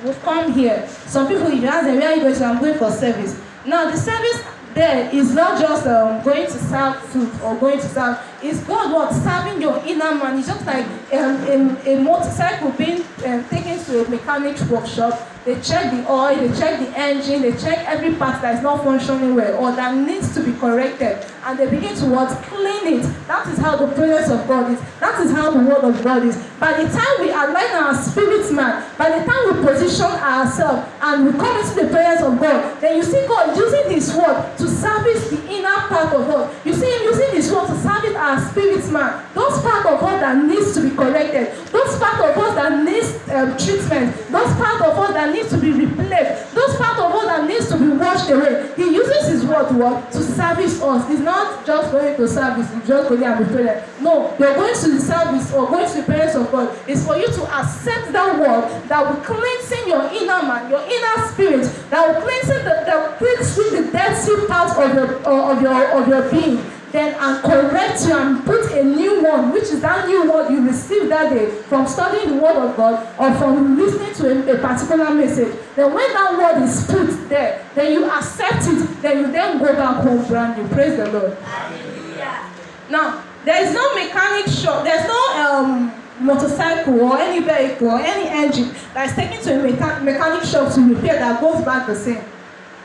We've 0.03 0.21
come 0.23 0.53
here. 0.53 0.89
Some 1.07 1.29
people 1.29 1.51
you 1.51 1.67
ask 1.69 1.87
them 1.87 1.99
where 1.99 2.09
are 2.09 2.15
you 2.15 2.23
going 2.23 2.35
to? 2.35 2.45
I'm 2.45 2.61
going 2.61 2.79
for 2.79 2.91
service. 2.91 3.39
Now 3.67 3.91
the 3.91 3.97
service 3.97 4.43
there 4.75 5.15
is 5.15 5.35
not 5.35 5.61
just 5.61 5.87
um, 5.87 6.23
going 6.23 6.47
to 6.47 6.59
serve 6.59 6.97
food 7.11 7.31
or 7.43 7.55
going 7.57 7.79
to 7.79 7.89
serve 7.89 8.19
it's 8.43 8.61
God 8.65 8.93
what? 8.93 9.13
Serving 9.13 9.61
your 9.61 9.79
inner 9.87 10.15
man. 10.15 10.39
It's 10.39 10.49
just 10.49 10.67
like 10.67 10.85
um, 11.13 11.37
a, 11.47 11.95
a 11.95 12.01
motorcycle 12.03 12.71
being 12.73 13.03
um, 13.25 13.45
taken 13.49 13.83
to 13.85 14.05
a 14.05 14.09
mechanic 14.09 14.59
workshop. 14.63 15.29
They 15.45 15.61
check 15.61 15.91
the 15.91 16.09
oil 16.09 16.37
they 16.37 16.57
check 16.57 16.79
the 16.79 16.97
engine 16.97 17.43
they 17.43 17.51
check 17.51 17.85
every 17.89 18.15
part 18.15 18.41
that 18.43 18.55
is 18.55 18.63
not 18.63 18.85
functioning 18.85 19.35
well 19.35 19.59
or 19.61 19.75
that 19.75 19.93
needs 19.93 20.33
to 20.35 20.41
be 20.43 20.53
corrected. 20.59 21.19
And 21.45 21.59
they 21.59 21.69
begin 21.69 21.97
to 21.97 22.07
what? 22.07 22.29
Clean 22.45 23.01
it. 23.01 23.03
That 23.27 23.49
is 23.49 23.59
how 23.59 23.75
the 23.77 23.89
presence 23.89 24.31
of 24.31 24.47
God 24.47 24.71
is. 24.71 24.81
That 25.01 25.21
is 25.21 25.33
how 25.33 25.51
the 25.51 25.59
word 25.59 25.83
of 25.83 26.03
God 26.05 26.25
is. 26.25 26.37
By 26.61 26.81
the 26.81 26.89
time 26.89 27.21
we 27.21 27.31
align 27.31 27.75
our 27.75 27.95
spirit 27.95 28.53
man 28.53 28.85
by 28.99 29.19
the 29.19 29.25
time 29.25 29.57
we 29.57 29.67
position 29.67 30.07
ourselves 30.07 30.89
and 31.01 31.27
we 31.27 31.33
come 31.33 31.57
into 31.59 31.75
the 31.83 31.89
presence 31.89 32.23
of 32.23 32.39
God 32.39 32.81
then 32.81 32.97
you 32.97 33.03
see 33.03 33.27
God 33.27 33.57
using 33.57 33.91
his 33.91 34.15
word 34.15 34.57
to 34.59 34.69
service 34.69 35.31
the 35.31 35.43
inner 35.51 35.77
part 35.89 36.13
of 36.15 36.29
us. 36.29 36.67
You 36.67 36.75
see 36.75 36.91
him 36.91 37.03
using 37.03 37.31
his 37.35 37.51
word 37.51 37.67
to 37.67 37.79
service 37.79 38.15
our 38.15 38.32
spirit 38.41 38.91
man. 38.91 39.25
Those 39.35 39.61
part 39.63 39.87
of 39.87 40.03
us 40.03 40.21
that 40.21 40.45
needs 40.45 40.75
to 40.75 40.83
be 40.83 40.95
corrected. 40.95 41.53
Those 41.73 41.99
part 41.99 42.21
of 42.21 42.37
us 42.37 42.55
that 42.55 42.85
needs 42.85 43.09
um, 43.31 43.57
treatment. 43.57 44.17
Those 44.31 44.53
part 44.57 44.81
of 44.83 44.99
us 44.99 45.13
that 45.15 45.35
needs 45.35 45.51
to 45.51 45.59
be 45.59 45.73
replaced. 45.73 46.55
Those 46.55 46.77
part 46.77 46.99
of 46.99 47.13
us 47.13 47.27
that 47.27 47.47
needs 47.49 47.69
to 47.69 47.79
be 47.79 47.89
washed 47.89 48.31
away. 48.31 48.73
He 48.77 48.95
uses 48.95 49.29
his 49.29 49.45
word 49.45 49.69
to 49.69 49.75
what? 49.75 50.13
To 50.13 50.23
service 50.23 50.83
us. 50.83 51.11
It's 51.11 51.21
not 51.21 51.67
just 51.67 51.93
going 51.93 52.17
to 52.17 52.29
service 52.29 52.73
you 52.75 52.81
just 52.87 53.09
go 53.09 53.17
there 53.17 53.33
and 53.33 53.47
be 53.47 53.55
present 53.55 53.85
no 54.01 54.35
you're 54.39 54.55
going 54.55 54.75
to 54.75 54.91
the 54.91 55.01
service 55.01 55.53
or 55.53 55.67
going 55.69 55.89
to 55.89 55.97
the 55.99 56.03
presence 56.03 56.35
of 56.35 56.51
God. 56.51 56.77
Is 56.89 57.07
for 57.07 57.17
you 57.17 57.27
to 57.27 57.43
accept 57.59 58.13
that 58.13 58.39
word 58.39 58.89
that 58.89 59.01
will 59.07 59.23
cleansing 59.23 59.89
your 59.89 60.05
inner 60.13 60.43
man 60.43 60.71
your 60.71 60.83
inner 60.83 61.29
spirit 61.29 61.65
that 61.91 62.07
will 62.07 62.21
cleansing 62.23 62.65
the 62.65 62.75
the 62.87 63.15
cleansing 63.19 63.71
the 63.73 63.93
dirty 63.93 64.47
part 64.47 64.71
of 64.79 64.95
your 64.95 65.17
of 65.27 65.63
your 65.63 66.01
of 66.01 66.09
your 66.09 66.31
being 66.31 66.59
then 66.93 67.15
and 67.15 67.43
correct 67.43 68.05
you 68.07 68.15
and 68.15 68.45
put 68.45 68.71
a 68.73 68.85
new 68.85 69.25
one 69.25 69.51
which 69.51 69.65
is 69.65 69.81
that 69.81 70.07
new 70.07 70.31
word 70.31 70.51
you 70.51 70.65
received 70.67 71.11
that 71.11 71.31
day 71.33 71.51
from 71.63 71.87
studying 71.87 72.37
the 72.37 72.43
word 72.43 72.57
of 72.57 72.77
God 72.77 73.03
or 73.19 73.35
from 73.39 73.77
listening 73.79 74.13
to 74.15 74.53
a, 74.53 74.57
a 74.57 74.59
particular 74.59 75.11
message. 75.15 75.59
Then 75.75 75.93
when 75.95 76.13
that 76.13 76.37
word 76.37 76.63
is 76.63 76.87
put 76.87 77.29
there 77.31 77.67
then 77.75 77.93
you 77.93 78.05
accept 78.11 78.67
it 78.69 79.03
then 79.03 79.19
you 79.19 79.33
then 79.33 79.59
go 79.59 79.73
back 79.75 80.05
home 80.05 80.25
brand 80.27 80.63
new. 80.63 80.69
Praise 80.69 80.99
the 80.99 81.11
Lord. 81.11 81.33
Hallelujah. 81.39 82.51
now 82.91 83.25
there 83.45 83.65
is 83.65 83.75
no 83.75 83.95
mechanic 83.95 84.47
shop 84.47 84.85
there's 84.85 85.07
no 85.09 85.23
um, 85.35 85.93
motorcycle 86.21 87.01
or 87.01 87.19
any 87.19 87.41
vehicle 87.45 87.89
or 87.89 88.01
any 88.01 88.29
engine 88.29 88.75
that 88.93 89.09
is 89.09 89.17
taken 89.17 89.43
to 89.43 89.59
a 89.59 89.73
mecha 89.73 90.03
mechanic 90.05 90.45
shop 90.45 90.73
to 90.75 90.95
repair 90.95 91.19
that 91.19 91.41
goes 91.41 91.65
back 91.65 91.87
the 91.87 91.95
same 91.95 92.23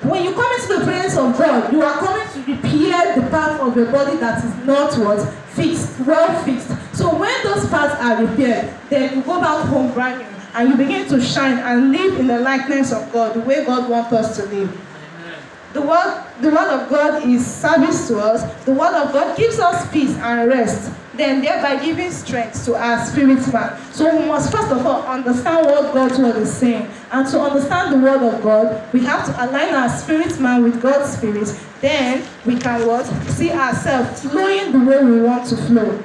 when 0.04 0.24
you 0.24 0.34
come 0.34 0.52
into 0.54 0.80
the 0.80 0.86
presence 0.86 1.18
of 1.18 1.38
God 1.38 1.72
you 1.72 1.82
are 1.82 1.98
coming 1.98 2.28
to 2.34 2.54
repair 2.54 3.20
the 3.20 3.30
part 3.30 3.60
of 3.60 3.76
your 3.76 3.92
body 3.92 4.18
that 4.18 4.44
is 4.44 4.66
not 4.66 4.98
what 4.98 5.22
fixed 5.50 6.00
well 6.02 6.44
fixed 6.44 6.70
so 6.96 7.18
when 7.18 7.44
those 7.44 7.68
parts 7.70 7.96
are 7.96 8.24
repaired 8.24 8.74
then 8.90 9.16
you 9.16 9.24
go 9.24 9.40
back 9.42 9.66
home 9.68 9.92
brand 9.94 10.20
new 10.20 10.28
and 10.54 10.70
you 10.70 10.76
begin 10.76 11.08
to 11.08 11.22
shine 11.22 11.58
and 11.60 11.92
live 11.92 12.20
in 12.20 12.28
the 12.28 12.40
likeness 12.40 12.92
of 12.92 13.12
God 13.12 13.34
the 13.34 13.42
way 13.42 13.66
God 13.66 13.90
wants 13.90 14.14
us 14.14 14.38
to 14.38 14.46
live 14.46 14.88
the 15.78 15.82
word, 15.82 16.24
the 16.42 16.50
word 16.50 16.70
of 16.74 16.90
God 16.90 17.28
is 17.28 17.46
service 17.46 18.08
to 18.08 18.20
us. 18.20 18.42
The 18.66 18.74
word 18.74 18.96
of 18.96 19.14
God 19.14 19.38
gives 19.38 19.60
us 19.60 19.88
peace 19.92 20.16
and 20.16 20.50
rest. 20.50 20.92
Then 21.18 21.42
thereby 21.42 21.84
giving 21.84 22.12
strength 22.12 22.66
to 22.66 22.76
our 22.76 23.04
spirit 23.06 23.52
man. 23.54 23.78
So 23.92 24.18
we 24.18 24.26
must 24.26 24.52
first 24.52 24.72
of 24.72 24.86
all 24.86 25.02
understand 25.04 25.66
what 25.66 25.94
God's 25.94 26.20
word 26.20 26.36
is 26.38 26.54
saying. 26.54 26.90
And 27.12 27.28
to 27.30 27.42
understand 27.42 27.94
the 27.94 27.98
word 27.98 28.22
of 28.22 28.42
God, 28.44 28.94
we 28.94 29.02
have 29.02 29.26
to 29.26 29.46
align 29.46 29.74
our 29.74 29.90
spirit 29.90 30.40
man 30.40 30.64
with 30.64 30.82
God's 30.82 31.18
spirit. 31.18 31.48
Then 31.82 32.24
we 32.46 32.58
can 32.58 32.88
what? 32.88 33.06
See 33.32 33.52
ourselves 33.52 34.22
flowing 34.22 34.72
the 34.72 34.80
way 34.80 35.04
we 35.04 35.22
want 35.22 35.48
to 35.50 35.58
flow. 35.58 36.04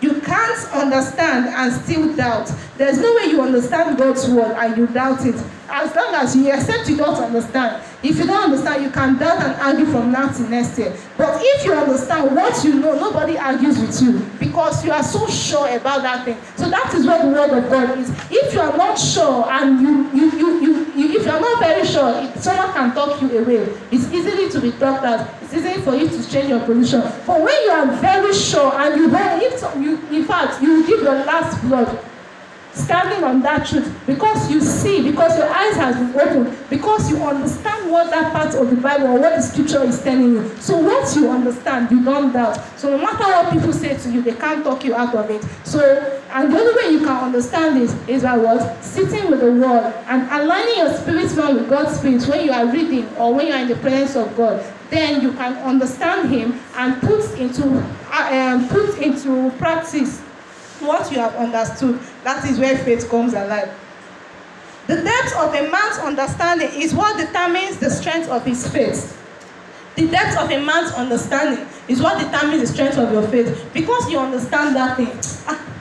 You 0.00 0.20
can't 0.20 0.72
understand 0.72 1.46
and 1.46 1.72
still 1.84 2.14
doubt. 2.16 2.50
There's 2.76 2.98
no 2.98 3.14
way 3.16 3.24
you 3.24 3.40
understand 3.42 3.98
God's 3.98 4.28
word 4.28 4.56
and 4.56 4.76
you 4.76 4.86
doubt 4.86 5.26
it. 5.26 5.36
As 5.68 5.94
long 5.94 6.14
as 6.14 6.34
you 6.34 6.50
accept 6.50 6.88
you 6.88 6.96
don't 6.96 7.16
understand. 7.16 7.82
If 8.02 8.18
you 8.18 8.26
don't 8.26 8.44
understand, 8.44 8.82
you 8.82 8.90
can 8.90 9.16
doubt 9.16 9.40
and 9.42 9.54
argue 9.60 9.86
from 9.86 10.10
now 10.10 10.32
to 10.32 10.42
next 10.48 10.78
year. 10.78 10.96
But 11.16 11.38
if 11.40 11.64
you 11.64 11.72
understand 11.72 12.34
what 12.34 12.64
you 12.64 12.74
know, 12.74 12.94
nobody 12.94 13.38
argues 13.38 13.78
with 13.78 14.02
you 14.02 14.18
because 14.40 14.84
you 14.84 14.90
are 14.90 15.02
so 15.02 15.26
sure 15.28 15.68
about 15.68 16.02
that 16.02 16.24
thing. 16.24 16.36
So 16.56 16.68
that 16.68 16.92
is 16.94 17.06
what 17.06 17.22
the 17.22 17.28
word 17.28 17.50
of 17.50 17.70
God 17.70 17.98
is. 17.98 18.10
If 18.30 18.52
you 18.52 18.60
are 18.60 18.76
not 18.76 18.98
sure 18.98 19.48
and 19.48 19.80
you 19.80 20.10
you 20.12 20.30
you 20.36 20.60
you, 20.60 20.92
you 20.96 21.20
if 21.20 21.26
you 21.26 21.30
are 21.30 21.40
not 21.40 21.60
very 21.60 21.86
sure, 21.86 22.34
someone 22.36 22.72
can 22.72 22.94
talk 22.94 23.20
you 23.22 23.38
away. 23.38 23.68
It's 23.90 24.10
easily 24.12 24.50
to 24.50 24.60
be 24.60 24.72
talked 24.72 25.04
out. 25.04 25.28
It's 25.42 25.54
easy 25.54 25.80
for 25.82 25.94
you 25.94 26.08
to 26.08 26.30
change 26.30 26.48
your 26.48 26.60
position. 26.60 27.02
But 27.26 27.40
when 27.40 27.62
you 27.64 27.70
are 27.70 27.86
very 27.96 28.34
sure 28.34 28.72
and 28.74 28.98
you 28.98 29.10
if 29.14 29.62
you 29.76 30.16
in 30.16 30.24
fact 30.24 30.60
you 30.62 30.86
give 30.86 31.02
your 31.02 31.24
last 31.24 31.60
blood 31.62 31.98
standing 32.74 33.22
on 33.22 33.42
that 33.42 33.66
truth 33.66 33.92
because 34.06 34.50
you 34.50 34.60
see 34.60 35.02
because 35.10 35.36
your 35.36 35.48
eyes 35.48 35.74
have 35.74 35.94
been 35.94 36.20
opened 36.20 36.56
because 36.70 37.10
you 37.10 37.22
understand 37.22 37.90
what 37.90 38.10
that 38.10 38.32
part 38.32 38.54
of 38.54 38.70
the 38.70 38.76
bible 38.76 39.08
or 39.08 39.20
what 39.20 39.36
the 39.36 39.42
scripture 39.42 39.82
is 39.84 40.02
telling 40.02 40.32
you. 40.32 40.48
So 40.56 40.78
once 40.78 41.14
you 41.14 41.30
understand 41.30 41.90
you 41.90 42.02
don't 42.02 42.32
doubt 42.32 42.58
so 42.78 42.96
no 42.96 42.98
matter 42.98 43.24
what 43.24 43.52
people 43.52 43.72
say 43.72 43.96
to 43.96 44.10
you 44.10 44.22
they 44.22 44.34
can't 44.34 44.64
talk 44.64 44.84
you 44.84 44.94
out 44.94 45.14
of 45.14 45.30
it. 45.30 45.42
So 45.64 45.80
and 46.32 46.52
the 46.52 46.58
only 46.58 46.82
way 46.82 46.92
you 46.92 47.00
can 47.00 47.24
understand 47.24 47.76
this 47.76 47.94
is 48.08 48.22
by 48.22 48.38
what? 48.38 48.82
Sitting 48.82 49.30
with 49.30 49.40
the 49.40 49.52
word 49.52 49.92
and 50.06 50.22
aligning 50.30 50.76
your 50.76 50.94
spirit 50.94 51.36
man 51.36 51.54
with 51.56 51.68
god's 51.68 51.98
spirit 51.98 52.26
when 52.26 52.46
you 52.46 52.52
are 52.52 52.66
reading 52.66 53.06
or 53.16 53.34
when 53.34 53.48
you 53.48 53.52
are 53.52 53.60
in 53.60 53.68
the 53.68 53.76
presence 53.76 54.16
of 54.16 54.34
god. 54.36 54.64
Then 54.88 55.20
you 55.20 55.32
can 55.32 55.56
understand 55.58 56.30
him 56.30 56.58
and 56.76 57.00
put 57.02 57.38
into 57.38 57.84
uh, 58.10 58.28
um, 58.32 58.68
put 58.68 58.98
into 58.98 59.50
practice 59.58 60.22
what 60.82 61.10
you 61.10 61.18
have 61.18 61.34
understood, 61.36 62.00
that 62.24 62.44
is 62.48 62.58
where 62.58 62.76
faith 62.78 63.08
comes 63.08 63.34
alive. 63.34 63.72
The 64.86 64.96
depth 64.96 65.36
of 65.36 65.54
a 65.54 65.70
man's 65.70 65.98
understanding 65.98 66.70
is 66.74 66.94
what 66.94 67.16
determines 67.16 67.78
the 67.78 67.88
strength 67.88 68.28
of 68.28 68.44
his 68.44 68.66
faith. 68.68 69.18
The 69.94 70.08
depth 70.08 70.38
of 70.38 70.50
a 70.50 70.64
man's 70.64 70.92
understanding 70.92 71.66
is 71.86 72.02
what 72.02 72.18
determines 72.18 72.62
the 72.62 72.66
strength 72.66 72.98
of 72.98 73.12
your 73.12 73.22
faith. 73.28 73.68
Because 73.72 74.10
you 74.10 74.18
understand 74.18 74.74
that 74.74 74.96
thing. 74.96 75.10
Ah, 75.46 75.71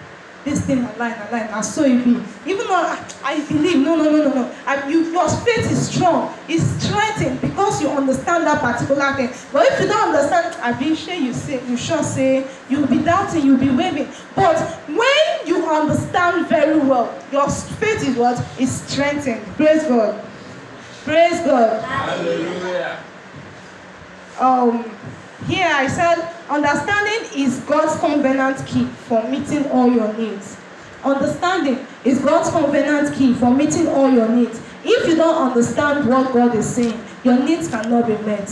This 0.44 0.62
thing 0.66 0.80
align, 0.80 1.14
align, 1.30 1.50
and 1.50 1.64
so 1.64 1.84
it 1.84 2.04
be. 2.04 2.12
Even 2.50 2.66
though 2.68 2.74
I, 2.74 3.06
I 3.24 3.48
believe, 3.48 3.78
no, 3.78 3.96
no, 3.96 4.06
no, 4.06 4.24
no, 4.24 4.34
no. 4.34 4.56
I, 4.66 4.90
you, 4.90 5.12
your 5.12 5.30
faith 5.30 5.72
is 5.72 5.90
strong, 5.90 6.34
it's 6.48 6.64
strengthened 6.84 7.40
because 7.42 7.80
you 7.80 7.90
understand 7.90 8.48
that 8.48 8.60
particular 8.60 9.14
thing. 9.14 9.30
But 9.54 9.68
if 9.72 9.80
you 9.80 9.88
don't 9.88 10.16
understand, 10.16 10.56
I 10.62 10.72
be 10.72 10.96
sure 10.96 11.14
you 11.14 11.34
say, 11.34 11.64
you 11.68 11.78
sure 11.78 12.02
say, 12.02 12.48
you'll 12.70 12.88
be 12.88 13.04
doubting, 13.04 13.46
you'll 13.46 13.60
be 13.60 13.70
waving. 13.70 14.08
But 14.36 14.60
when 14.88 15.48
you 15.48 15.64
understand 15.68 16.48
very 16.48 16.80
well, 16.80 17.14
your 17.32 17.48
faith 17.48 18.08
is 18.08 18.16
what 18.18 18.44
is 18.60 18.82
strengthened. 18.82 19.46
Praise 19.58 19.84
God. 19.84 20.26
Praise 21.04 21.40
God. 21.42 21.84
Hallelujah. 21.84 23.04
Um, 24.40 24.92
here 25.48 25.68
I 25.68 25.88
said, 25.88 26.34
understanding 26.50 27.30
is 27.44 27.60
God's 27.62 28.00
covenant 28.00 28.66
key 28.68 28.86
for 28.86 29.24
meeting 29.28 29.66
all 29.72 29.92
your 29.92 30.14
needs. 30.14 30.58
Understanding 31.04 31.86
is 32.04 32.20
God's 32.20 32.50
covenant 32.52 33.16
key 33.16 33.34
for 33.34 33.50
meeting 33.54 33.88
all 33.88 34.10
your 34.10 34.30
needs. 34.30 34.62
If 34.84 35.08
you 35.08 35.16
don't 35.16 35.50
understand 35.50 36.08
what 36.08 36.32
God 36.34 36.56
is 36.56 36.68
saying, 36.68 37.04
your 37.24 37.40
needs 37.44 37.68
cannot 37.68 38.08
be 38.08 38.18
met. 38.20 38.50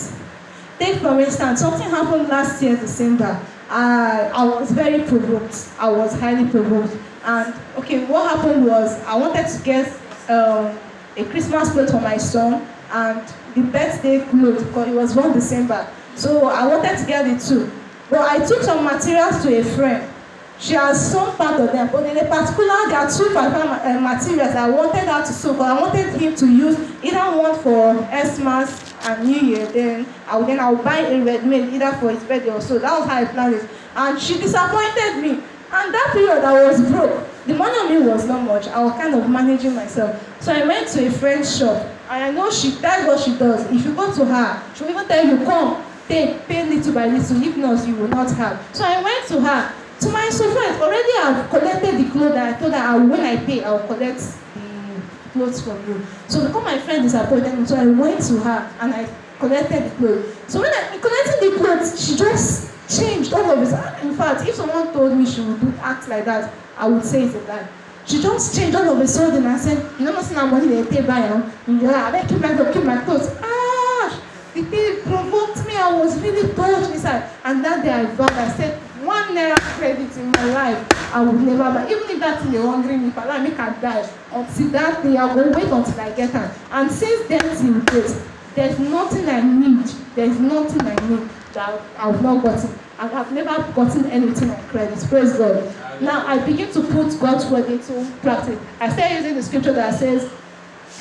Take 0.80 0.98
for 1.00 1.20
instance, 1.20 1.60
something 1.60 1.90
happened 1.90 2.30
last 2.30 2.62
year, 2.62 2.78
December. 2.78 3.40
I, 3.70 4.32
I 4.34 4.44
was 4.46 4.72
very 4.72 5.04
provoked. 5.04 5.70
I 5.78 5.90
was 5.90 6.20
highly 6.20 6.50
provoked. 6.50 6.96
And 7.24 7.54
okay, 7.78 8.06
what 8.06 8.36
happened 8.36 8.66
was 8.66 9.00
I 9.04 9.16
wanted 9.16 9.48
to 9.48 9.64
get 9.64 9.92
um, 10.30 10.78
a 11.18 11.26
Christmas 11.26 11.72
clothes 11.72 11.92
for 11.92 12.02
my 12.02 12.18
son 12.18 12.68
and 12.92 13.22
the 13.56 13.62
birthday 13.62 14.26
clothes 14.30 14.64
because 14.64 14.88
it 14.88 14.96
was 14.96 15.16
one 15.16 15.34
December. 15.34 15.88
So 16.20 16.48
I 16.48 16.68
wanted 16.68 16.98
to 16.98 17.06
get 17.06 17.26
it 17.28 17.40
too. 17.40 17.72
But 18.10 18.20
I 18.20 18.46
took 18.46 18.62
some 18.62 18.84
materials 18.84 19.42
to 19.44 19.58
a 19.58 19.64
friend. 19.64 20.14
She 20.60 20.74
has 20.74 21.12
sewn 21.14 21.34
part 21.38 21.62
of 21.62 21.72
them, 21.72 21.88
but 21.90 22.04
in 22.06 22.18
a 22.18 22.26
particular, 22.26 22.90
there 22.90 23.00
are 23.00 23.10
two 23.10 23.28
particular 23.32 23.80
uh, 23.80 24.00
materials 24.02 24.54
I 24.54 24.70
wanted 24.70 25.08
her 25.08 25.26
to 25.26 25.32
sew, 25.32 25.54
but 25.54 25.72
I 25.72 25.80
wanted 25.80 26.20
him 26.20 26.36
to 26.36 26.46
use 26.46 26.78
either 27.02 27.38
one 27.38 27.58
for 27.60 27.96
Xmas 28.12 28.94
and 29.04 29.26
New 29.26 29.40
Year, 29.40 29.66
then 29.68 30.06
I 30.28 30.36
would 30.38 30.48
then 30.48 30.60
I 30.60 30.70
would 30.70 30.84
buy 30.84 31.00
a 31.00 31.24
red 31.24 31.46
made 31.46 31.74
either 31.74 31.94
for 31.94 32.12
his 32.12 32.22
birthday 32.24 32.50
or 32.50 32.60
so. 32.60 32.78
That 32.78 33.00
was 33.00 33.08
how 33.08 33.22
I 33.22 33.26
planned 33.26 33.56
it. 33.56 33.70
And 33.96 34.20
she 34.20 34.38
disappointed 34.38 35.22
me. 35.22 35.42
And 35.72 35.94
that 35.94 36.10
period 36.12 36.44
I 36.44 36.68
was 36.68 36.82
broke. 36.82 37.26
The 37.46 37.54
money 37.54 37.78
on 37.78 38.02
me 38.02 38.06
was 38.06 38.26
not 38.26 38.44
much. 38.44 38.68
I 38.68 38.84
was 38.84 38.92
kind 38.94 39.16
of 39.16 39.30
managing 39.30 39.76
myself. 39.76 40.22
So 40.42 40.52
I 40.52 40.66
went 40.66 40.90
to 40.90 41.08
a 41.08 41.12
friend's 41.12 41.58
shop. 41.58 41.78
And 42.10 42.24
I 42.24 42.32
know 42.32 42.52
she 42.52 42.72
that's 42.72 43.08
what 43.08 43.20
she 43.22 43.38
does. 43.38 43.64
If 43.72 43.86
you 43.86 43.96
go 43.96 44.14
to 44.14 44.26
her, 44.26 44.62
she'll 44.76 44.90
even 44.90 45.08
tell 45.08 45.26
you, 45.26 45.38
come, 45.46 45.86
take, 46.10 46.46
pay 46.48 46.68
little 46.68 46.94
by 46.94 47.08
little. 47.08 47.42
If 47.42 47.56
not, 47.56 47.88
you 47.88 47.96
will 47.96 48.10
not 48.10 48.30
have. 48.32 48.60
So 48.76 48.84
I 48.84 49.02
went 49.02 49.28
to 49.28 49.40
her. 49.40 49.74
To 50.02 50.10
my 50.10 50.30
surprise, 50.30 50.80
already 50.82 51.10
I've 51.20 51.50
collected 51.50 51.98
the 51.98 52.10
clothes 52.12 52.34
that 52.34 52.56
I 52.56 52.60
told 52.60 52.74
her 52.74 53.06
when 53.06 53.20
I 53.20 53.36
pay, 53.46 53.64
I 53.64 53.72
will 53.72 53.86
collect 53.88 54.20
the 54.20 55.02
clothes 55.34 55.62
from 55.62 55.78
you. 55.88 56.02
So 56.28 56.46
because 56.48 56.64
my 56.64 56.80
friend 56.80 57.04
disappointed 57.04 57.60
me, 57.60 57.66
so 57.66 57.76
I 57.76 57.86
went 57.86 58.22
to 58.28 58.40
her 58.40 58.72
and 58.80 58.94
I 58.94 59.10
collected 59.40 59.92
the 59.92 59.96
clothes. 59.98 60.38
So 60.48 60.62
when 60.62 60.74
I 60.74 60.98
collected 60.98 61.52
the 61.52 61.58
clothes, 61.58 62.06
she 62.06 62.16
just 62.16 62.72
changed 62.98 63.34
all 63.34 63.52
of 63.52 63.62
it. 63.62 64.04
In 64.06 64.16
fact, 64.16 64.48
if 64.48 64.56
someone 64.56 64.92
told 64.94 65.18
me 65.18 65.26
she 65.26 65.42
would 65.42 65.60
do 65.60 65.74
act 65.82 66.08
like 66.08 66.26
that, 66.26 66.52
I 66.78 66.88
would 66.88 67.04
say 67.04 67.24
it's 67.24 67.36
a 67.36 67.40
lie. 67.42 67.68
She 68.06 68.22
just 68.22 68.56
changed 68.56 68.76
all 68.76 68.90
of 68.90 69.00
a 69.00 69.08
sudden 69.08 69.46
and 69.46 69.60
said, 69.60 69.78
you 70.00 70.06
know, 70.06 70.14
nothing 70.14 70.38
I'm 70.38 70.50
money 70.50 70.68
they 70.68 70.84
pay 70.90 71.02
by 71.06 71.20
now. 71.20 71.52
Yeah, 71.68 72.10
I 72.12 72.26
keep 72.26 72.40
my 72.40 72.72
keep 72.72 72.84
my 72.84 73.04
clothes. 73.04 73.30
Ah, 73.44 73.59
really 76.22 76.54
touched 76.54 76.92
inside. 76.92 77.30
And 77.44 77.64
that 77.64 77.84
day 77.84 77.92
I 77.92 78.06
vowed, 78.06 78.32
I 78.32 78.50
said, 78.52 78.80
one 79.06 79.36
naira 79.36 79.58
credit 79.78 80.16
in 80.18 80.32
my 80.32 80.46
life, 80.52 81.14
I 81.14 81.22
would 81.22 81.42
never 81.42 81.64
buy. 81.64 81.86
Even 81.90 82.10
if 82.10 82.20
that 82.20 82.42
thing 82.42 82.54
you're 82.54 83.08
if 83.08 83.18
I 83.18 83.26
like 83.26 83.44
make 83.44 83.54
her 83.54 83.76
die, 83.82 84.10
until 84.32 84.68
that 84.70 85.04
day, 85.04 85.18
I 85.18 85.34
will 85.34 85.52
wait 85.54 85.68
until 85.68 86.00
I 86.00 86.12
get 86.12 86.32
her. 86.32 86.56
And 86.72 86.92
since 86.92 87.28
then 87.28 87.42
till 87.42 87.82
there's 88.56 88.80
nothing 88.80 89.30
I 89.30 89.42
need. 89.42 89.86
There's 90.16 90.40
nothing 90.40 90.82
I 90.82 90.96
need 91.08 91.30
that 91.54 91.82
I've 91.98 92.22
not 92.22 92.44
gotten. 92.44 92.70
I've 92.98 93.32
never 93.32 93.72
gotten 93.74 94.06
anything 94.08 94.50
on 94.50 94.62
credit. 94.68 95.00
Praise 95.08 95.38
God. 95.38 95.74
Now 96.02 96.28
I 96.28 96.38
begin 96.46 96.72
to 96.74 96.82
put 96.82 97.18
God's 97.20 97.46
word 97.46 97.70
into 97.72 98.06
practice. 98.22 98.60
I 98.80 98.90
start 98.90 99.12
using 99.14 99.36
the 99.36 99.44
scripture 99.44 99.74
that 99.74 99.98
says, 99.98 100.30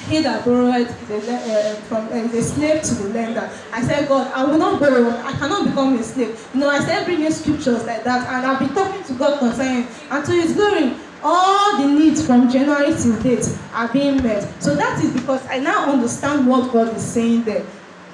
he 0.08 0.20
that 0.22 0.44
borrowed 0.44 0.86
is 1.10 1.28
a, 1.28 1.34
uh, 1.34 1.74
from 1.82 2.06
uh, 2.08 2.38
a 2.38 2.42
slave 2.42 2.82
to 2.82 2.94
the 2.94 3.08
lender. 3.10 3.50
I 3.72 3.82
said, 3.82 4.08
God, 4.08 4.30
I 4.32 4.44
will 4.44 4.58
not 4.58 4.80
borrow. 4.80 5.10
I 5.10 5.32
cannot 5.32 5.66
become 5.66 5.98
a 5.98 6.02
slave. 6.02 6.48
No, 6.54 6.68
I 6.68 6.80
started 6.80 7.04
bringing 7.04 7.30
scriptures 7.30 7.84
like 7.84 8.04
that, 8.04 8.26
and 8.28 8.46
I've 8.46 8.58
been 8.58 8.74
talking 8.74 9.02
to 9.04 9.12
God 9.14 9.38
concerning. 9.38 9.86
And 10.10 10.24
to 10.24 10.32
His 10.32 10.54
glory, 10.54 10.94
all 11.22 11.78
the 11.78 11.88
needs 11.88 12.24
from 12.24 12.48
January 12.50 12.94
till 12.96 13.20
date 13.22 13.46
are 13.72 13.88
being 13.92 14.22
met. 14.22 14.46
So 14.62 14.74
that 14.74 15.02
is 15.02 15.12
because 15.12 15.44
I 15.46 15.58
now 15.58 15.90
understand 15.90 16.46
what 16.46 16.72
God 16.72 16.96
is 16.96 17.02
saying 17.02 17.44
there. 17.44 17.64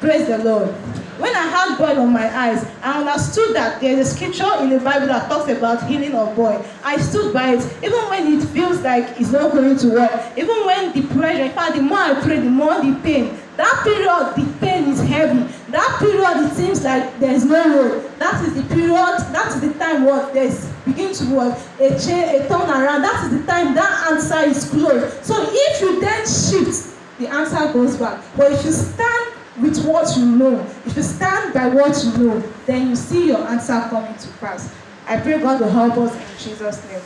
Praise 0.05 0.27
the 0.27 0.37
Lord. 0.37 0.69
When 1.17 1.35
I 1.35 1.47
had 1.47 1.79
boil 1.79 2.03
on 2.03 2.13
my 2.13 2.29
eyes, 2.29 2.63
I 2.83 3.01
understood 3.01 3.57
that 3.57 3.81
there 3.81 3.99
is 3.99 4.07
a 4.07 4.15
scripture 4.15 4.53
in 4.61 4.69
the 4.69 4.79
Bible 4.79 5.07
that 5.07 5.31
talks 5.31 5.51
about 5.51 5.89
healing 5.89 6.15
of 6.15 6.37
boil. 6.37 6.63
I 6.85 6.99
stood 6.99 7.33
by 7.33 7.55
it, 7.55 7.65
even 7.83 8.01
when 8.11 8.35
it 8.35 8.45
feels 8.49 8.83
like 8.83 9.19
it's 9.19 9.31
not 9.31 9.53
going 9.53 9.79
to 9.79 9.89
work, 9.95 10.11
even 10.37 10.67
when 10.67 10.93
the 10.93 11.09
pressure, 11.15 11.45
in 11.45 11.53
fact, 11.53 11.77
the 11.77 11.81
more 11.81 11.97
I 11.97 12.21
pray, 12.21 12.39
the 12.39 12.51
more 12.51 12.83
the 12.83 13.01
pain. 13.03 13.35
That 13.57 13.81
period, 13.83 14.35
the 14.37 14.59
pain 14.61 14.91
is 14.91 15.01
heavy. 15.01 15.51
That 15.71 15.97
period, 16.01 16.53
it 16.53 16.55
seems 16.55 16.85
like 16.85 17.19
there's 17.19 17.47
no 17.47 17.65
road. 17.65 18.19
That 18.19 18.45
is 18.45 18.53
the 18.53 18.75
period, 18.75 18.93
that 18.93 19.53
is 19.55 19.61
the 19.63 19.73
time 19.79 20.05
what 20.05 20.35
there's 20.35 20.71
begin 20.85 21.15
to 21.15 21.35
work, 21.35 21.59
a 21.81 21.89
change, 21.99 22.43
a 22.43 22.47
turnaround. 22.47 23.01
That 23.01 23.25
is 23.25 23.41
the 23.41 23.47
time 23.47 23.75
that 23.75 24.13
answer 24.13 24.51
is 24.51 24.69
closed. 24.69 25.25
So 25.25 25.35
if 25.49 25.81
you 25.81 25.99
then 25.99 26.27
shift, 26.27 26.95
the 27.19 27.29
answer 27.29 27.73
goes 27.73 27.97
back. 27.97 28.23
But 28.37 28.53
if 28.53 28.65
you 28.67 28.73
stand 28.73 29.24
with 29.61 29.85
what 29.87 30.17
you 30.17 30.27
know, 30.27 30.61
if 30.85 30.97
you 30.97 31.03
stand 31.03 31.55
by 31.55 31.69
what 31.69 32.03
you 32.05 32.25
know, 32.25 32.41
then 32.67 32.89
you 32.89 32.97
see 32.97 33.29
your 33.29 33.47
answer 33.47 33.81
coming 33.89 34.17
to 34.17 34.29
pass. 34.39 34.75
I 35.07 35.19
pray 35.21 35.39
God 35.39 35.61
will 35.61 35.71
help 35.71 35.97
us 35.99 36.15
in 36.15 36.39
Jesus' 36.39 36.85
name. 36.89 37.01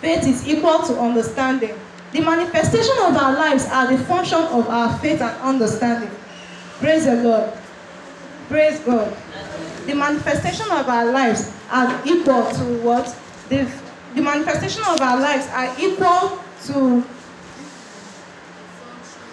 Faith 0.00 0.26
is 0.26 0.48
equal 0.48 0.82
to 0.82 0.98
understanding. 0.98 1.78
The 2.12 2.20
manifestation 2.20 2.94
of 3.02 3.16
our 3.16 3.32
lives 3.34 3.66
are 3.66 3.86
the 3.86 4.02
function 4.04 4.38
of 4.38 4.68
our 4.68 4.98
faith 4.98 5.20
and 5.20 5.40
understanding. 5.40 6.10
Praise 6.78 7.06
the 7.06 7.16
Lord. 7.22 7.52
Praise 8.48 8.78
God. 8.80 9.16
the 9.86 9.94
manifestation 9.94 10.66
of 10.70 10.88
our 10.88 11.06
lives 11.10 11.52
are 11.70 12.00
equal 12.04 12.50
to 12.50 12.64
what? 12.82 13.16
The, 13.48 13.70
the 14.14 14.22
manifestation 14.22 14.82
of 14.88 15.00
our 15.00 15.20
lives 15.20 15.46
are 15.48 15.74
equal 15.78 16.38
to 16.66 17.04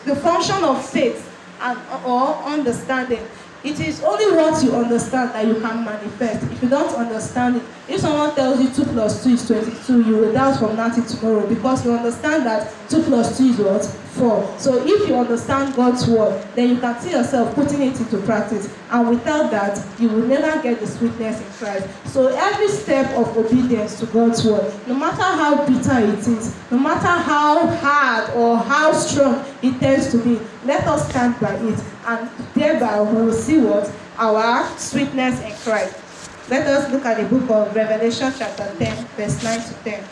the 0.05 0.15
function 0.15 0.63
of 0.63 0.87
faith 0.89 1.30
and 1.61 1.79
or 2.05 2.35
understanding. 2.43 3.25
It 3.63 3.79
is 3.79 4.01
only 4.03 4.35
what 4.35 4.63
you 4.63 4.75
understand 4.75 5.35
that 5.35 5.45
you 5.45 5.53
can 5.61 5.85
manifest. 5.85 6.51
If 6.51 6.63
you 6.63 6.69
don't 6.69 6.95
understand 6.95 7.57
it, 7.57 7.63
if 7.87 8.01
someone 8.01 8.33
tells 8.33 8.59
you 8.59 8.71
2 8.71 8.91
plus 8.91 9.23
2 9.23 9.29
is 9.29 9.47
22, 9.47 10.01
you 10.01 10.17
will 10.17 10.33
doubt 10.33 10.57
from 10.57 10.75
till 10.75 11.05
tomorrow 11.05 11.47
because 11.47 11.85
you 11.85 11.91
understand 11.91 12.47
that 12.47 12.73
2 12.89 13.03
plus 13.03 13.37
2 13.37 13.43
is 13.43 13.57
what? 13.59 13.85
4. 14.11 14.55
So 14.57 14.83
if 14.85 15.07
you 15.07 15.15
understand 15.15 15.75
God's 15.75 16.07
word, 16.07 16.43
then 16.55 16.69
you 16.69 16.77
can 16.79 16.99
see 16.99 17.11
yourself 17.11 17.53
putting 17.53 17.81
it 17.83 17.99
into 17.99 18.17
practice. 18.19 18.73
And 18.89 19.09
without 19.09 19.51
that, 19.51 19.79
you 19.99 20.09
will 20.09 20.25
never 20.25 20.61
get 20.61 20.79
the 20.79 20.87
sweetness 20.87 21.39
in 21.39 21.47
Christ. 21.53 21.87
So 22.05 22.27
every 22.27 22.67
step 22.67 23.15
of 23.15 23.37
obedience 23.37 23.99
to 23.99 24.07
God's 24.07 24.43
word, 24.43 24.73
no 24.87 24.95
matter 24.95 25.21
how 25.21 25.65
bitter 25.67 25.99
it 25.99 26.27
is, 26.27 26.55
no 26.71 26.79
matter 26.79 27.07
how 27.07 27.67
hard 27.67 28.31
or 28.35 28.57
how 28.57 28.91
strong 28.91 29.45
it 29.61 29.79
tends 29.79 30.11
to 30.11 30.17
be, 30.17 30.39
let 30.65 30.87
us 30.87 31.07
stand 31.09 31.39
by 31.39 31.55
it. 31.55 31.79
And 32.05 32.29
thereby 32.55 33.01
we 33.01 33.21
will 33.21 33.33
see 33.33 33.59
what? 33.59 33.91
Our 34.17 34.67
sweetness 34.77 35.41
in 35.41 35.53
Christ. 35.57 35.95
Let 36.49 36.67
us 36.67 36.91
look 36.91 37.05
at 37.05 37.17
the 37.17 37.23
book 37.23 37.49
of 37.49 37.75
Revelation 37.75 38.33
chapter 38.37 38.73
10, 38.77 39.05
verse 39.15 39.43
9 39.43 39.59
to 39.61 39.73
10. 39.85 40.03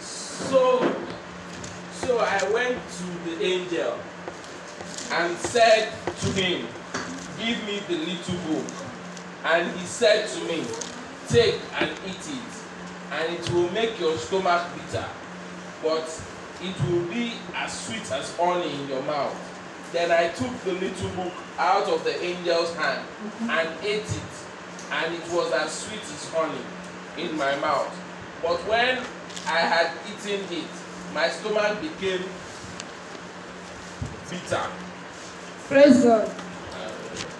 So, 0.00 0.96
so 1.92 2.18
I 2.18 2.50
went 2.52 2.78
to 2.78 3.30
the 3.30 3.44
angel 3.44 3.98
and 5.16 5.36
said 5.38 5.92
to 6.20 6.26
him, 6.32 6.66
Give 7.38 7.62
me 7.66 7.80
the 7.86 7.98
little 7.98 8.34
book. 8.48 8.66
And 9.44 9.70
he 9.78 9.86
said 9.86 10.28
to 10.28 10.44
me, 10.44 10.64
Take 11.28 11.60
and 11.78 11.90
eat 12.06 12.26
it, 12.28 12.52
and 13.12 13.34
it 13.34 13.50
will 13.50 13.70
make 13.70 13.98
your 14.00 14.16
stomach 14.16 14.66
bitter, 14.74 15.04
but 15.82 16.22
it 16.60 16.74
will 16.88 17.04
be 17.06 17.34
as 17.54 17.86
sweet 17.86 18.10
as 18.10 18.36
honey 18.36 18.74
in 18.74 18.88
your 18.88 19.02
mouth. 19.02 19.36
Then 19.92 20.10
I 20.10 20.28
took 20.28 20.52
the 20.64 20.72
little 20.72 21.08
book 21.10 21.32
out 21.58 21.88
of 21.88 22.02
the 22.02 22.16
angel's 22.20 22.74
hand 22.74 23.06
and 23.42 23.68
ate 23.82 24.02
it, 24.02 24.34
and 24.90 25.14
it 25.14 25.22
was 25.30 25.52
as 25.52 25.70
sweet 25.70 26.02
as 26.02 26.28
honey 26.32 26.64
in 27.16 27.36
my 27.36 27.54
mouth. 27.56 27.94
But 28.42 28.58
when 28.68 28.98
I 29.46 29.60
had 29.60 29.92
eaten 30.10 30.40
it, 30.50 30.68
my 31.14 31.28
stomach 31.28 31.80
became 31.80 32.24
bitter. 34.28 34.66
Praise 35.68 36.04
God. 36.04 36.30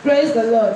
Praise 0.03 0.33
the 0.33 0.45
Lord. 0.45 0.75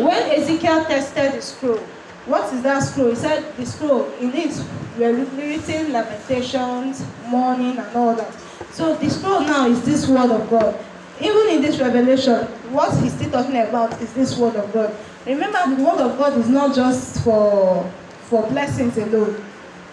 When 0.00 0.30
Ezekiel 0.30 0.84
tested 0.84 1.32
the 1.32 1.42
scroll, 1.42 1.78
what 2.26 2.52
is 2.52 2.62
that 2.62 2.80
scroll? 2.80 3.10
He 3.10 3.16
said 3.16 3.56
the 3.56 3.64
scroll, 3.64 4.10
in 4.14 4.34
it 4.34 4.56
were 4.98 5.12
written 5.12 5.92
lamentations, 5.92 7.04
mourning, 7.26 7.78
and 7.78 7.96
all 7.96 8.14
that. 8.14 8.32
So 8.72 8.94
the 8.96 9.08
scroll 9.08 9.40
now 9.40 9.66
is 9.66 9.84
this 9.84 10.08
word 10.08 10.30
of 10.30 10.48
God. 10.50 10.78
Even 11.20 11.48
in 11.48 11.62
this 11.62 11.78
revelation, 11.78 12.46
what 12.72 12.96
he's 13.02 13.12
still 13.14 13.30
talking 13.30 13.56
about 13.56 14.00
is 14.00 14.12
this 14.14 14.36
word 14.36 14.56
of 14.56 14.72
God. 14.72 14.94
Remember, 15.26 15.58
the 15.76 15.82
word 15.82 15.98
of 16.00 16.18
God 16.18 16.38
is 16.38 16.48
not 16.48 16.74
just 16.74 17.22
for, 17.22 17.88
for 18.22 18.46
blessings 18.48 18.96
alone, 18.96 19.44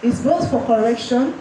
it's 0.02 0.20
both 0.20 0.50
for 0.50 0.64
correction, 0.64 1.38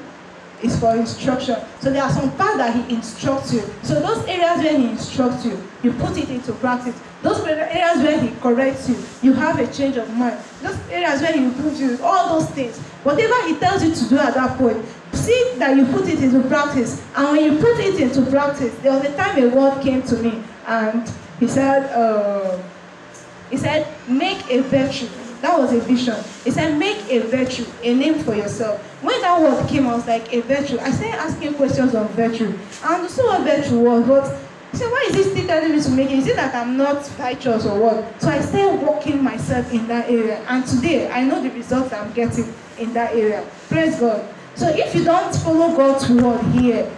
is 0.64 0.80
for 0.80 0.96
instruction. 0.96 1.56
So 1.80 1.92
there 1.92 2.04
are 2.04 2.12
some 2.12 2.36
parts 2.36 2.58
that 2.58 2.74
he 2.76 2.96
instructs 2.96 3.54
you. 3.54 3.62
So 3.84 4.00
those 4.00 4.26
areas 4.28 4.64
where 4.64 4.78
he 4.78 4.90
instructs 4.90 5.46
you, 5.46 5.62
you 5.84 5.94
put 5.94 6.18
it 6.18 6.30
into 6.30 6.54
practice. 6.54 7.00
Those 7.22 7.46
areas 7.46 7.98
where 7.98 8.20
he 8.20 8.32
corrects 8.40 8.90
you, 8.90 8.98
you 9.22 9.34
have 9.34 9.60
a 9.60 9.72
change 9.72 9.98
of 9.98 10.10
mind. 10.16 10.40
Those 10.62 10.80
areas 10.90 11.22
where 11.22 11.34
he 11.34 11.46
improves 11.46 11.80
you, 11.80 11.98
all 12.04 12.40
those 12.40 12.50
things. 12.52 12.80
Whatever 13.04 13.48
he 13.48 13.56
tells 13.58 13.84
you 13.84 13.94
to 13.94 14.10
do 14.10 14.18
at 14.18 14.34
that 14.34 14.58
point, 14.58 14.84
see 15.14 15.54
that 15.58 15.76
you 15.76 15.86
put 15.86 16.08
it 16.08 16.22
into 16.22 16.48
practice. 16.48 17.04
And 17.16 17.32
when 17.32 17.44
you 17.44 17.60
put 17.60 17.80
it 17.80 18.00
into 18.00 18.30
practice, 18.30 18.76
there 18.80 18.94
was 18.94 19.04
a 19.04 19.16
time 19.16 19.42
a 19.44 19.48
word 19.50 19.82
came 19.82 20.02
to 20.04 20.18
me 20.18 20.44
and 20.66 21.12
he 21.40 21.48
said, 21.48 21.92
uh, 21.94 22.60
he 23.50 23.58
said, 23.58 23.88
make 24.08 24.50
a 24.50 24.62
virtue. 24.62 25.08
That 25.42 25.58
was 25.58 25.72
a 25.72 25.80
vision. 25.80 26.16
He 26.44 26.52
said, 26.52 26.78
make 26.78 26.98
a 27.10 27.20
virtue, 27.20 27.66
a 27.84 27.94
name 27.94 28.20
for 28.24 28.34
yourself. 28.36 28.82
When 29.38 29.52
that 29.52 29.62
word 29.62 29.70
came, 29.70 29.88
I 29.88 29.96
was 29.96 30.08
like, 30.08 30.34
a 30.34 30.42
virtue. 30.42 30.80
I 30.80 30.90
started 30.92 31.20
asking 31.20 31.54
questions 31.56 31.94
on 31.94 32.08
virtue. 32.10 32.58
And 32.84 33.10
so 33.10 33.28
what 33.28 33.42
virtue 33.42 33.80
was, 33.80 34.08
but 34.08 34.26
said, 34.74 34.90
why 34.90 35.08
is 35.10 35.16
he 35.16 35.24
still 35.24 35.48
telling 35.48 35.76
me 35.76 35.82
to 35.82 35.92
make 35.92 36.10
it? 36.10 36.20
Is 36.20 36.28
it 36.28 36.36
that 36.38 36.56
I'm 36.56 36.76
not 36.76 37.10
righteous 37.20 37.66
or 37.66 37.80
what? 37.80 38.22
So 38.22 38.30
I 38.30 38.42
started 38.42 38.82
working 38.82 39.24
myself 39.24 39.72
in 39.72 39.88
that 39.88 40.10
area. 40.10 40.40
And 40.48 40.66
today, 40.66 41.10
I 41.12 41.24
know 41.24 41.42
the 41.42 41.52
results 41.52 41.94
I'm 41.94 42.12
getting 42.14 42.52
in 42.80 42.94
that 42.94 43.14
area. 43.14 43.48
Praise 43.70 44.00
God. 44.00 44.28
So 44.56 44.68
if 44.70 44.96
you 44.96 45.04
don't 45.04 45.36
follow 45.36 45.76
God's 45.76 46.10
word 46.10 46.42
here, 46.60 46.92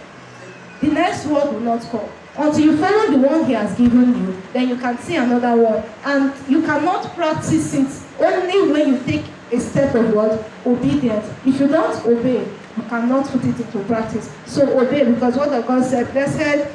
the 0.80 0.88
next 0.88 1.26
word 1.26 1.52
will 1.52 1.60
not 1.60 1.82
come. 1.90 2.08
Until 2.36 2.60
you 2.60 2.76
follow 2.78 3.10
the 3.10 3.18
one 3.18 3.44
he 3.44 3.52
has 3.52 3.76
given 3.76 4.16
you, 4.16 4.42
then 4.54 4.68
you 4.68 4.76
can 4.76 4.96
see 4.98 5.16
another 5.16 5.60
word. 5.60 5.84
And 6.04 6.32
you 6.48 6.62
cannot 6.62 7.14
practice 7.14 7.74
it 7.74 7.88
only 8.18 8.72
when 8.72 8.88
you 8.94 8.98
take 9.00 9.24
a 9.52 9.60
step 9.60 9.94
of 9.94 10.14
what? 10.14 10.50
Obedience. 10.66 11.26
If 11.44 11.60
you 11.60 11.68
don't 11.68 12.04
obey, 12.06 12.40
you 12.76 12.82
cannot 12.88 13.26
put 13.26 13.44
it 13.44 13.60
into 13.60 13.78
practice. 13.84 14.32
So 14.46 14.78
obey 14.78 15.10
because 15.10 15.36
what 15.36 15.50
the 15.50 15.60
God 15.62 15.84
said, 15.84 16.12
blessed 16.12 16.68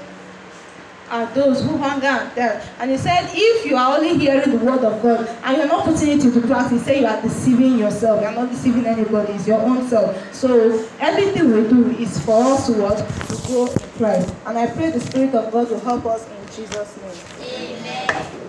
are 1.09 1.25
those 1.33 1.63
who 1.63 1.77
hunger 1.77 2.07
and 2.07 2.31
thirst. 2.33 2.67
And 2.79 2.91
he 2.91 2.97
said, 2.97 3.29
if 3.31 3.65
you 3.65 3.75
are 3.75 3.97
only 3.97 4.17
hearing 4.17 4.49
the 4.49 4.57
word 4.57 4.83
of 4.83 5.01
God 5.01 5.27
and 5.43 5.57
you're 5.57 5.67
not 5.67 5.85
putting 5.85 6.09
it 6.09 6.25
into 6.25 6.41
practice, 6.47 6.83
say 6.83 7.01
you 7.01 7.05
are 7.05 7.21
deceiving 7.21 7.77
yourself. 7.77 8.21
You're 8.21 8.31
not 8.31 8.49
deceiving 8.49 8.85
anybody, 8.85 9.33
it's 9.33 9.47
your 9.47 9.61
own 9.61 9.88
self. 9.88 10.33
So 10.33 10.88
everything 10.99 11.53
we 11.53 11.69
do 11.69 11.91
is 11.91 12.19
for 12.25 12.43
us 12.43 12.67
to 12.67 12.73
what? 12.73 12.97
To 12.97 13.47
grow 13.47 13.67
Christ. 13.97 14.33
And 14.45 14.57
I 14.57 14.67
pray 14.67 14.91
the 14.91 14.99
Spirit 14.99 15.35
of 15.35 15.51
God 15.51 15.69
will 15.69 15.79
help 15.79 16.05
us 16.05 16.27
in 16.27 16.45
Jesus' 16.55 16.97
name. 16.97 17.79
Amen. 17.79 18.44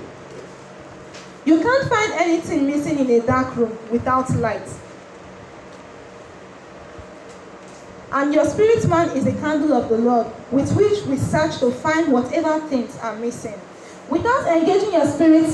You 1.47 1.63
can't 1.63 1.89
find 1.89 2.13
anything 2.15 2.67
missing 2.67 2.99
in 2.99 3.09
a 3.09 3.25
dark 3.25 3.55
room 3.57 3.79
without 3.91 4.29
light. 4.37 4.69
And 8.11 8.35
your 8.35 8.45
spirit 8.45 8.89
man 8.89 9.17
is 9.17 9.27
a 9.27 9.33
candle 9.33 9.73
of 9.73 9.89
the 9.89 9.97
Lord, 9.97 10.27
with 10.51 10.75
which 10.75 11.05
we 11.05 11.17
search 11.17 11.59
to 11.59 11.71
find 11.71 12.13
whatever 12.13 12.59
things 12.69 12.99
are 12.99 13.15
missing. 13.17 13.55
Without 14.11 14.49
engaging 14.49 14.93
your 14.93 15.07
spirit, 15.07 15.49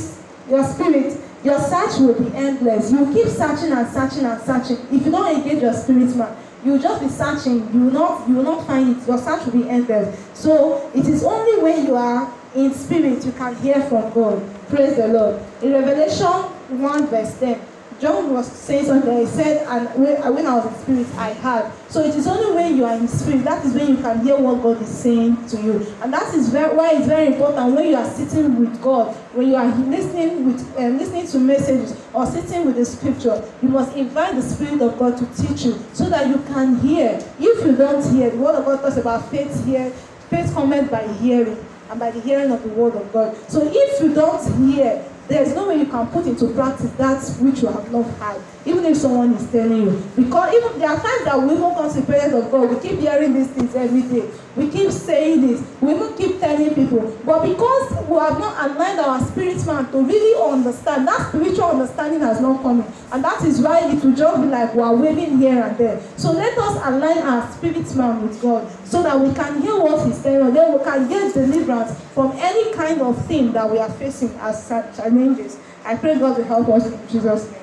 your 0.49 0.65
spirit, 0.65 1.21
your 1.45 1.59
search 1.59 1.99
will 1.99 2.15
be 2.15 2.35
endless. 2.37 2.91
You 2.91 3.13
keep 3.13 3.27
searching 3.29 3.73
and 3.73 3.87
searching 3.89 4.25
and 4.25 4.41
searching. 4.43 4.79
If 4.91 5.05
you 5.05 5.13
don't 5.13 5.37
engage 5.37 5.61
your 5.61 5.75
spirit 5.75 6.17
man, 6.17 6.35
you 6.65 6.73
will 6.73 6.79
just 6.79 7.03
be 7.03 7.09
searching. 7.09 7.69
You 7.75 7.85
will 7.85 7.93
not, 7.93 8.29
you 8.29 8.37
will 8.37 8.45
not 8.45 8.67
find 8.67 8.97
it. 8.97 9.07
Your 9.07 9.19
search 9.19 9.45
will 9.45 9.53
be 9.53 9.69
endless. 9.69 10.19
So 10.33 10.91
it 10.95 11.07
is 11.07 11.23
only 11.23 11.63
when 11.63 11.87
you 11.87 11.97
are 11.97 12.33
in 12.55 12.73
spirit 12.73 13.25
you 13.27 13.33
can 13.33 13.57
hear 13.57 13.81
from 13.83 14.11
God. 14.13 14.43
Praise 14.73 14.97
the 14.97 15.07
Lord. 15.07 15.39
In 15.61 15.73
Revelation 15.75 16.49
1 16.81 17.07
verse 17.09 17.39
10, 17.39 17.61
John 18.01 18.33
was 18.33 18.51
saying 18.51 18.87
something. 18.87 19.19
He 19.19 19.27
said, 19.27 19.67
and 19.69 19.87
when, 20.03 20.35
when 20.35 20.47
I 20.47 20.55
was 20.55 20.65
in 20.65 21.05
spirit, 21.05 21.19
I 21.19 21.35
heard. 21.35 21.71
So 21.91 22.01
it 22.01 22.15
is 22.15 22.27
only 22.27 22.55
when 22.55 22.75
you 22.79 22.87
are 22.87 22.97
in 22.97 23.07
spirit 23.07 23.45
that 23.45 23.63
is 23.67 23.75
when 23.75 23.89
you 23.89 23.97
can 23.99 24.25
hear 24.25 24.39
what 24.39 24.63
God 24.63 24.81
is 24.81 24.89
saying 24.89 25.47
to 25.49 25.61
you, 25.61 25.87
and 26.01 26.11
that 26.11 26.33
is 26.33 26.49
very, 26.49 26.75
why 26.75 26.93
it's 26.95 27.07
very 27.07 27.27
important 27.35 27.77
when 27.77 27.87
you 27.87 27.97
are 27.97 28.11
sitting 28.13 28.59
with 28.59 28.81
God, 28.81 29.15
when 29.35 29.49
you 29.49 29.57
are 29.57 29.67
listening 29.67 30.47
with 30.47 30.79
uh, 30.79 30.89
listening 30.89 31.27
to 31.27 31.39
messages 31.39 32.03
or 32.15 32.25
sitting 32.25 32.65
with 32.65 32.77
the 32.77 32.87
scripture. 32.87 33.45
You 33.61 33.69
must 33.69 33.95
invite 33.95 34.37
the 34.37 34.43
Spirit 34.43 34.81
of 34.81 34.99
God 34.99 35.19
to 35.19 35.27
teach 35.37 35.67
you, 35.67 35.79
so 35.93 36.09
that 36.09 36.29
you 36.29 36.43
can 36.47 36.81
hear. 36.81 37.23
If 37.39 37.63
you 37.67 37.77
don't 37.77 38.03
hear, 38.11 38.31
the 38.31 38.39
Word 38.39 38.55
of 38.55 38.65
God 38.65 38.81
talks 38.81 38.97
about 38.97 39.31
faith 39.31 39.67
here. 39.67 39.93
Faith 40.31 40.55
comes 40.55 40.89
by 40.89 41.07
hearing, 41.21 41.63
and 41.93 42.01
by 42.01 42.11
the 42.11 42.21
hearing 42.23 42.51
of 42.51 42.63
the 42.63 42.71
Word 42.71 42.97
of 42.97 43.13
God. 43.13 43.37
So 43.49 43.61
if 43.71 44.01
you 44.01 44.15
don't 44.15 44.43
hear, 44.67 45.05
there 45.29 45.43
is 45.43 45.55
no 45.55 45.69
way 45.69 45.77
you 45.77 45.87
can 45.87 46.07
put 46.09 46.27
into 46.27 46.49
practice 46.49 46.91
that 46.93 47.23
which 47.39 47.61
you 47.61 47.69
have 47.69 47.93
not 47.93 48.07
heard, 48.17 48.43
even 48.65 48.85
if 48.87 48.97
someone 48.97 49.35
is 49.35 49.51
telling 49.53 49.83
you. 49.83 50.03
Because 50.17 50.55
even 50.55 50.79
there 50.79 50.89
are 50.89 51.01
times 51.01 51.25
that 51.25 51.39
we 51.39 51.53
even 51.53 51.75
come 51.75 51.93
to 51.93 52.01
the 52.01 52.07
presence 52.07 52.45
of 52.45 52.51
God, 52.51 52.71
we 52.71 52.81
keep 52.81 52.99
hearing 52.99 53.35
these 53.35 53.49
things 53.49 53.75
every 53.75 54.03
day. 54.03 54.29
We 54.55 54.69
keep 54.69 54.91
saying 54.91 55.41
this. 55.41 55.63
We 55.81 55.95
even 55.95 56.15
keep 56.15 56.39
telling 56.39 56.75
people. 56.75 57.17
But 57.25 57.43
because 57.49 58.07
we 58.07 58.19
have 58.19 58.39
not 58.39 58.71
aligned 58.71 59.01
our 59.01 59.21
spirit 59.25 59.65
man 59.65 59.91
to 59.93 60.03
really 60.03 60.53
understand, 60.53 61.09
that 61.09 61.29
spiritual 61.29 61.65
understanding 61.65 62.21
has 62.21 62.41
not 62.41 62.63
come 62.63 62.81
in. 62.83 62.93
And 63.13 63.25
that 63.25 63.43
is 63.45 63.61
why 63.61 63.91
it 63.91 64.05
will 64.05 64.15
just 64.15 64.43
be 64.43 64.49
like 64.49 64.75
we 64.75 64.83
are 64.83 64.95
waving 64.95 65.39
here 65.39 65.63
and 65.63 65.79
there. 65.79 66.03
So 66.19 66.33
let 66.33 66.57
us 66.59 66.77
align 66.85 67.19
our 67.19 67.51
spirit 67.53 67.95
man 67.97 68.29
with 68.29 68.43
God 68.43 68.71
so 68.85 69.03
that 69.03 69.19
we 69.19 69.33
can 69.35 69.63
hear 69.63 69.79
what 69.79 70.07
He's 70.07 70.23
telling 70.23 70.49
us. 70.49 70.55
Then 70.55 70.79
we 70.79 70.85
can 70.85 71.09
get 71.09 71.33
deliverance 71.33 71.99
from 72.13 72.33
any 72.37 72.75
kind 72.75 73.01
of 73.01 73.25
thing 73.27 73.53
that 73.53 73.71
we 73.71 73.79
are 73.79 73.91
facing 73.93 74.35
as 74.41 74.69
challenges. 74.69 75.59
I 75.85 75.97
pray 75.97 76.19
God 76.19 76.37
will 76.37 76.45
help 76.45 76.69
us 76.69 76.87
in 76.93 77.09
Jesus' 77.09 77.51
name. 77.51 77.62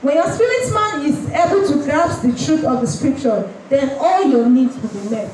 When 0.00 0.14
your 0.14 0.30
spirit 0.30 0.72
man 0.72 1.06
is 1.06 1.28
able 1.30 1.66
to 1.66 1.82
grasp 1.84 2.22
the 2.22 2.30
truth 2.30 2.64
of 2.64 2.80
the 2.80 2.86
scripture, 2.86 3.52
then 3.68 3.96
all 3.98 4.22
your 4.22 4.48
needs 4.48 4.76
will 4.76 4.90
be 4.90 5.08
met. 5.10 5.30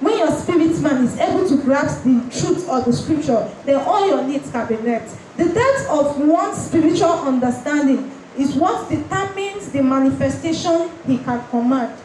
When 0.00 0.18
your 0.18 0.32
spirit 0.32 0.80
man 0.80 1.04
is 1.04 1.16
able 1.16 1.48
to 1.48 1.56
grasp 1.62 2.02
the 2.02 2.18
truth 2.30 2.68
of 2.68 2.86
the 2.86 2.92
scripture, 2.92 3.48
then 3.64 3.80
all 3.86 4.08
your 4.08 4.24
needs 4.24 4.50
can 4.50 4.66
be 4.66 4.76
met. 4.78 5.08
The 5.36 5.44
depth 5.52 5.86
of 5.88 6.18
one's 6.26 6.58
spiritual 6.58 7.20
understanding 7.22 8.10
is 8.36 8.56
what 8.56 8.88
determines 8.88 9.70
the 9.70 9.82
manifestation 9.82 10.90
he 11.06 11.18
can 11.18 11.46
command. 11.50 11.96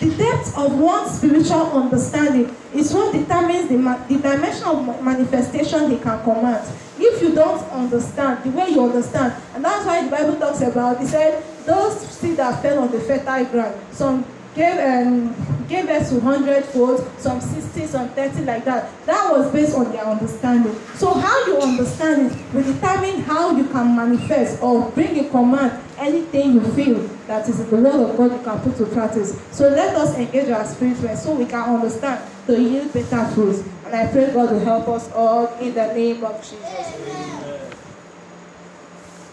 The 0.00 0.10
depth 0.16 0.58
of 0.58 0.76
one's 0.76 1.12
spiritual 1.12 1.70
understanding 1.78 2.56
is 2.74 2.92
what 2.92 3.12
determines 3.12 3.68
the, 3.68 3.76
ma- 3.76 4.04
the 4.08 4.16
dimension 4.16 4.64
of 4.64 5.00
manifestation 5.00 5.90
he 5.90 5.98
can 5.98 6.24
command. 6.24 6.66
If 7.04 7.20
you 7.20 7.34
don't 7.34 7.62
understand 7.72 8.44
the 8.44 8.50
way 8.50 8.68
you 8.70 8.84
understand, 8.84 9.34
and 9.54 9.64
that's 9.64 9.84
why 9.84 10.04
the 10.04 10.10
Bible 10.10 10.36
talks 10.36 10.60
about, 10.60 11.00
he 11.00 11.06
said, 11.06 11.42
those 11.66 12.00
seed 12.00 12.36
that 12.36 12.62
fell 12.62 12.78
on 12.78 12.92
the 12.92 13.00
fertile 13.00 13.44
ground, 13.46 13.74
some 13.90 14.24
gave 14.54 14.78
um, 14.78 15.34
gave 15.68 15.86
birth 15.86 16.08
to 16.10 16.20
hundred 16.20 16.64
fold, 16.66 17.10
some 17.18 17.40
sixty, 17.40 17.86
some 17.86 18.08
thirty, 18.10 18.44
like 18.44 18.64
that. 18.66 18.90
That 19.06 19.32
was 19.32 19.50
based 19.50 19.74
on 19.74 19.90
their 19.90 20.04
understanding. 20.04 20.74
So 20.94 21.12
how 21.14 21.46
you 21.46 21.58
understand 21.58 22.30
it 22.30 22.54
will 22.54 22.62
determine 22.62 23.22
how 23.22 23.56
you 23.56 23.64
can 23.68 23.96
manifest 23.96 24.62
or 24.62 24.90
bring 24.90 25.16
in 25.16 25.30
command 25.30 25.82
anything 25.98 26.52
you 26.54 26.60
feel 26.72 26.98
that 27.26 27.48
is 27.48 27.58
the 27.64 27.76
word 27.76 27.86
of 27.86 28.16
God 28.16 28.32
you 28.32 28.42
can 28.44 28.60
put 28.60 28.76
to 28.76 28.86
practice. 28.86 29.40
So 29.50 29.68
let 29.68 29.96
us 29.96 30.14
engage 30.16 30.50
our 30.50 30.64
spirit 30.66 31.16
so 31.18 31.34
we 31.34 31.46
can 31.46 31.74
understand 31.74 32.22
to 32.46 32.60
yield 32.60 32.92
better 32.92 33.24
fruits. 33.32 33.62
And 33.92 34.08
I 34.08 34.10
pray 34.10 34.32
God 34.32 34.50
will 34.50 34.60
help 34.60 34.88
us 34.88 35.12
all 35.12 35.48
in 35.58 35.74
the 35.74 35.92
name 35.92 36.24
of 36.24 36.40
Jesus. 36.40 36.94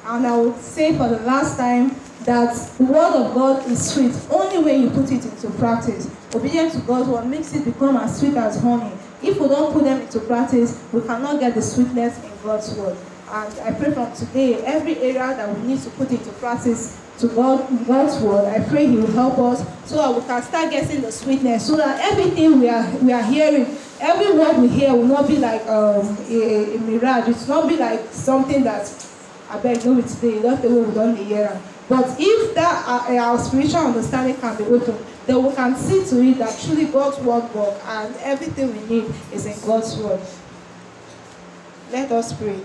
And 0.06 0.28
I 0.28 0.36
would 0.36 0.58
say 0.58 0.98
for 0.98 1.08
the 1.08 1.20
last 1.20 1.56
time 1.56 1.96
that 2.26 2.54
the 2.78 2.84
word 2.84 3.14
of 3.14 3.34
God 3.34 3.72
is 3.72 3.94
sweet 3.94 4.14
only 4.30 4.62
when 4.62 4.82
you 4.82 4.90
put 4.90 5.10
it 5.14 5.24
into 5.24 5.50
practice. 5.52 6.14
Obedience 6.36 6.76
to 6.76 6.82
God's 6.82 7.08
word 7.08 7.28
makes 7.28 7.56
it 7.56 7.64
become 7.64 7.96
as 7.96 8.20
sweet 8.20 8.36
as 8.36 8.62
honey. 8.62 8.92
If 9.24 9.40
we 9.40 9.48
don't 9.48 9.72
put 9.72 9.86
them 9.86 10.02
into 10.02 10.20
practice, 10.20 10.84
we 10.92 11.00
cannot 11.04 11.40
get 11.40 11.56
the 11.56 11.62
sweetness 11.62 12.22
in 12.22 12.32
God's 12.44 12.74
word. 12.74 12.98
And 13.32 13.60
I 13.62 13.72
pray 13.72 13.94
from 13.94 14.12
today, 14.14 14.56
every 14.66 14.98
area 14.98 15.38
that 15.38 15.56
we 15.56 15.68
need 15.70 15.80
to 15.84 15.90
put 15.92 16.12
into 16.12 16.32
practice 16.34 17.00
to 17.20 17.28
God, 17.30 17.88
God's 17.88 18.18
word, 18.24 18.46
I 18.46 18.64
pray 18.68 18.88
He 18.88 18.96
will 18.96 19.12
help 19.12 19.38
us 19.40 19.60
so 19.90 19.98
that 19.98 20.16
we 20.16 20.26
can 20.26 20.42
start 20.42 20.72
getting 20.72 21.02
the 21.02 21.12
sweetness, 21.12 21.68
so 21.68 21.76
that 21.76 22.00
everything 22.12 22.60
we 22.60 22.70
are 22.70 22.90
we 23.00 23.12
are 23.12 23.24
hearing, 23.24 23.66
every 24.00 24.38
word 24.38 24.58
we 24.58 24.68
hear 24.70 24.94
will 24.94 25.06
not 25.06 25.28
be 25.28 25.38
like 25.38 25.62
um, 25.68 26.18
a, 26.30 26.76
a 26.76 26.80
mirage. 26.80 27.28
It 27.28 27.36
will 27.48 27.62
not 27.62 27.70
be 27.70 27.78
like 27.78 28.00
something 28.12 28.64
that 28.64 28.84
abeg 29.50 29.86
no 29.86 29.96
be 29.96 30.04
today 30.04 30.42
just 30.42 30.62
the 30.62 30.70
way 30.70 30.82
we 30.82 30.94
don 30.94 31.16
dey 31.16 31.24
hear. 31.24 31.62
But 31.90 32.16
if 32.20 32.56
that 32.56 32.88
uh, 32.88 33.14
our 33.18 33.38
spiritual 33.40 33.80
understanding 33.80 34.36
can 34.38 34.56
be 34.58 34.64
open 34.66 34.96
then 35.30 35.44
we 35.44 35.54
can 35.54 35.76
see 35.76 36.04
to 36.06 36.24
it 36.24 36.40
that 36.40 36.60
truly 36.60 36.86
God's 36.86 37.20
word 37.20 37.54
work 37.54 37.80
and 37.86 38.16
everything 38.18 38.74
we 38.76 38.96
need 39.02 39.14
is 39.32 39.46
in 39.46 39.54
God's 39.68 39.96
word. 39.98 40.20
Let 41.92 42.12
us 42.12 42.34
pray 42.34 42.60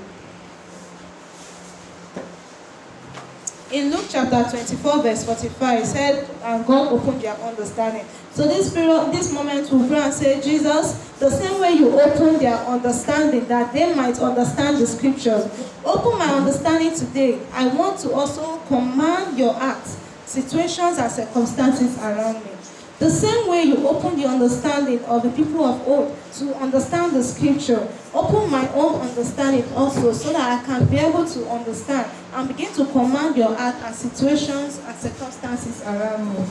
in 3.74 3.90
Luke 3.90 4.06
chapter 4.08 4.48
twenty-four 4.48 5.02
verse 5.02 5.24
forty-five 5.24 5.82
it 5.82 5.87
said 5.87 6.30
and 6.44 6.64
God 6.64 6.92
opened 6.92 7.20
their 7.20 7.34
understanding. 7.34 8.06
So 8.30 8.46
this 8.46 8.72
period 8.72 9.10
this 9.12 9.32
moment 9.32 9.68
we 9.68 9.88
pray 9.88 9.98
and 9.98 10.14
say 10.14 10.40
Jesus 10.40 11.10
the 11.18 11.28
same 11.28 11.60
way 11.60 11.72
you 11.72 12.00
open 12.00 12.38
their 12.38 12.54
understanding 12.54 13.46
that 13.46 13.72
they 13.72 13.92
might 13.92 14.20
understand 14.20 14.78
the 14.78 14.87
scriptures 14.87 15.50
open 15.84 16.16
my 16.18 16.32
understanding 16.32 16.94
today. 16.94 17.40
I 17.52 17.66
want 17.66 17.98
to 18.00 18.12
also 18.12 18.58
command 18.68 19.37
your 19.37 19.56
acts, 19.56 19.98
situations 20.24 20.98
and 20.98 21.10
circumstances 21.10 21.98
around 21.98 22.44
me. 22.44 22.52
The 23.00 23.10
same 23.10 23.48
way 23.48 23.64
you 23.64 23.88
open 23.88 24.16
the 24.16 24.26
understanding 24.26 25.04
of 25.06 25.24
the 25.24 25.30
people 25.30 25.64
of 25.64 25.87
old 25.88 26.16
to 26.34 26.54
understand 26.58 27.12
the 27.12 27.24
scripture 27.24 27.88
open 28.14 28.48
my 28.52 28.68
own 28.72 29.00
understanding 29.00 29.64
also 29.74 30.12
so 30.12 30.32
that 30.32 30.62
I 30.62 30.64
can 30.64 30.87
be 30.87 30.98
able 30.98 31.26
to 31.26 31.50
understand 31.50 32.08
and 32.35 32.49
begin 32.49 32.73
to 32.75 32.85
command 32.87 33.37
your 33.37 33.57
act 33.57 33.79
and 33.85 33.94
situations 33.94 34.81
and 34.85 34.97
circumstances 34.99 35.83
around 35.83 36.35
you. 36.35 36.44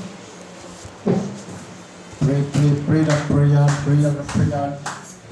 Pray, 2.19 2.41
pray, 2.54 2.84
pray 2.86 3.04
that 3.04 3.22
prayer, 3.28 3.65
pray 3.84 3.96
that 3.96 4.28
prayer, 4.28 4.80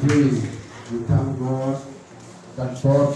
pray. 0.01 0.23
We 0.91 0.97
thank 1.07 1.39
God 1.39 1.81
that 2.57 2.83
God 2.83 3.07